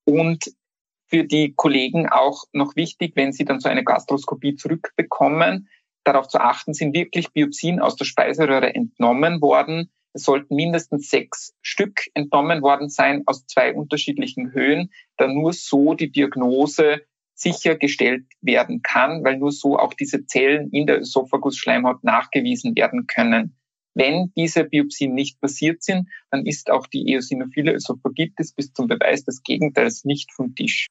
Und 0.05 0.53
für 1.13 1.25
die 1.25 1.53
Kollegen 1.55 2.09
auch 2.09 2.45
noch 2.53 2.75
wichtig, 2.75 3.11
wenn 3.15 3.33
sie 3.33 3.45
dann 3.45 3.59
so 3.59 3.69
eine 3.69 3.83
Gastroskopie 3.83 4.55
zurückbekommen, 4.55 5.69
darauf 6.03 6.27
zu 6.27 6.39
achten, 6.39 6.73
sind 6.73 6.95
wirklich 6.95 7.31
Biopsien 7.31 7.79
aus 7.79 7.95
der 7.95 8.05
Speiseröhre 8.05 8.73
entnommen 8.73 9.39
worden. 9.39 9.91
Es 10.13 10.23
sollten 10.23 10.55
mindestens 10.55 11.11
sechs 11.11 11.53
Stück 11.61 12.07
entnommen 12.15 12.63
worden 12.63 12.89
sein 12.89 13.21
aus 13.27 13.45
zwei 13.45 13.75
unterschiedlichen 13.75 14.53
Höhen, 14.53 14.89
da 15.17 15.27
nur 15.27 15.53
so 15.53 15.93
die 15.93 16.11
Diagnose 16.11 17.01
sichergestellt 17.35 18.25
werden 18.41 18.81
kann, 18.81 19.23
weil 19.23 19.37
nur 19.37 19.51
so 19.51 19.77
auch 19.77 19.93
diese 19.93 20.25
Zellen 20.25 20.71
in 20.71 20.87
der 20.87 20.99
Ösophagusschleimhaut 20.99 22.03
nachgewiesen 22.03 22.75
werden 22.75 23.05
können. 23.05 23.55
Wenn 23.93 24.31
diese 24.35 24.63
Biopsien 24.63 25.13
nicht 25.13 25.39
passiert 25.39 25.83
sind, 25.83 26.09
dann 26.31 26.47
ist 26.47 26.71
auch 26.71 26.87
die 26.87 27.11
eosinophile 27.11 27.73
Ösophagitis 27.73 28.53
bis 28.53 28.73
zum 28.73 28.87
Beweis 28.87 29.23
des 29.25 29.43
Gegenteils 29.43 30.05
nicht 30.05 30.31
vom 30.33 30.55
Tisch. 30.55 30.87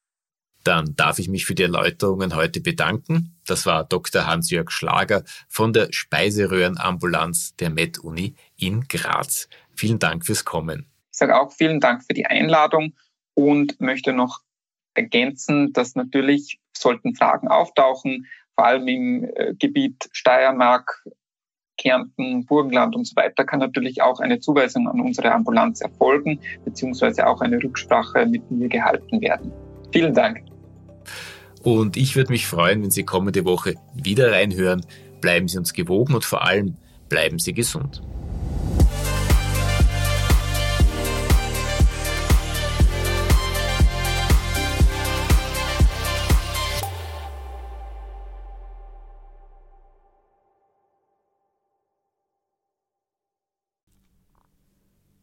Dann 0.64 0.94
darf 0.96 1.18
ich 1.18 1.28
mich 1.28 1.44
für 1.44 1.54
die 1.54 1.64
Erläuterungen 1.64 2.34
heute 2.34 2.60
bedanken. 2.60 3.36
Das 3.46 3.66
war 3.66 3.84
Dr. 3.84 4.26
Hans-Jörg 4.26 4.70
Schlager 4.70 5.24
von 5.48 5.72
der 5.72 5.88
Speiseröhrenambulanz 5.90 7.56
der 7.56 7.70
Med-Uni 7.70 8.34
in 8.56 8.82
Graz. 8.88 9.48
Vielen 9.74 9.98
Dank 9.98 10.24
fürs 10.24 10.44
Kommen. 10.44 10.86
Ich 11.10 11.18
sage 11.18 11.38
auch 11.38 11.52
vielen 11.52 11.80
Dank 11.80 12.04
für 12.04 12.14
die 12.14 12.26
Einladung 12.26 12.94
und 13.34 13.80
möchte 13.80 14.12
noch 14.12 14.40
ergänzen, 14.94 15.72
dass 15.72 15.94
natürlich 15.94 16.60
sollten 16.76 17.14
Fragen 17.14 17.48
auftauchen, 17.48 18.26
vor 18.54 18.66
allem 18.66 18.88
im 18.88 19.24
äh, 19.34 19.54
Gebiet 19.54 20.08
Steiermark, 20.12 21.04
Kärnten, 21.78 22.44
Burgenland 22.46 22.94
und 22.94 23.06
so 23.06 23.16
weiter, 23.16 23.44
kann 23.44 23.60
natürlich 23.60 24.02
auch 24.02 24.20
eine 24.20 24.40
Zuweisung 24.40 24.88
an 24.88 25.00
unsere 25.00 25.32
Ambulanz 25.32 25.80
erfolgen, 25.80 26.40
beziehungsweise 26.64 27.26
auch 27.26 27.40
eine 27.40 27.62
Rücksprache 27.62 28.26
mit 28.26 28.50
mir 28.50 28.68
gehalten 28.68 29.20
werden. 29.20 29.52
Vielen 29.90 30.14
Dank. 30.14 30.51
Und 31.62 31.96
ich 31.96 32.16
würde 32.16 32.32
mich 32.32 32.46
freuen, 32.46 32.82
wenn 32.82 32.90
Sie 32.90 33.04
kommende 33.04 33.44
Woche 33.44 33.74
wieder 33.94 34.32
reinhören. 34.32 34.84
Bleiben 35.20 35.48
Sie 35.48 35.58
uns 35.58 35.72
gewogen 35.72 36.14
und 36.14 36.24
vor 36.24 36.44
allem 36.44 36.76
bleiben 37.08 37.38
Sie 37.38 37.52
gesund. 37.52 38.02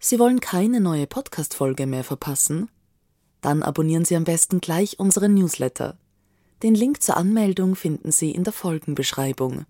Sie 0.01 0.17
wollen 0.17 0.39
keine 0.39 0.79
neue 0.79 1.05
Podcast-Folge 1.05 1.85
mehr 1.85 2.03
verpassen? 2.03 2.69
Dann 3.41 3.63
abonnieren 3.63 4.05
Sie 4.05 4.15
am 4.15 4.23
besten 4.23 4.61
gleich 4.61 4.99
unseren 4.99 5.33
Newsletter. 5.33 5.97
Den 6.61 6.75
Link 6.75 7.01
zur 7.01 7.15
Anmeldung 7.15 7.75
finden 7.75 8.11
Sie 8.11 8.31
in 8.31 8.43
der 8.43 8.53
Folgenbeschreibung. 8.53 9.65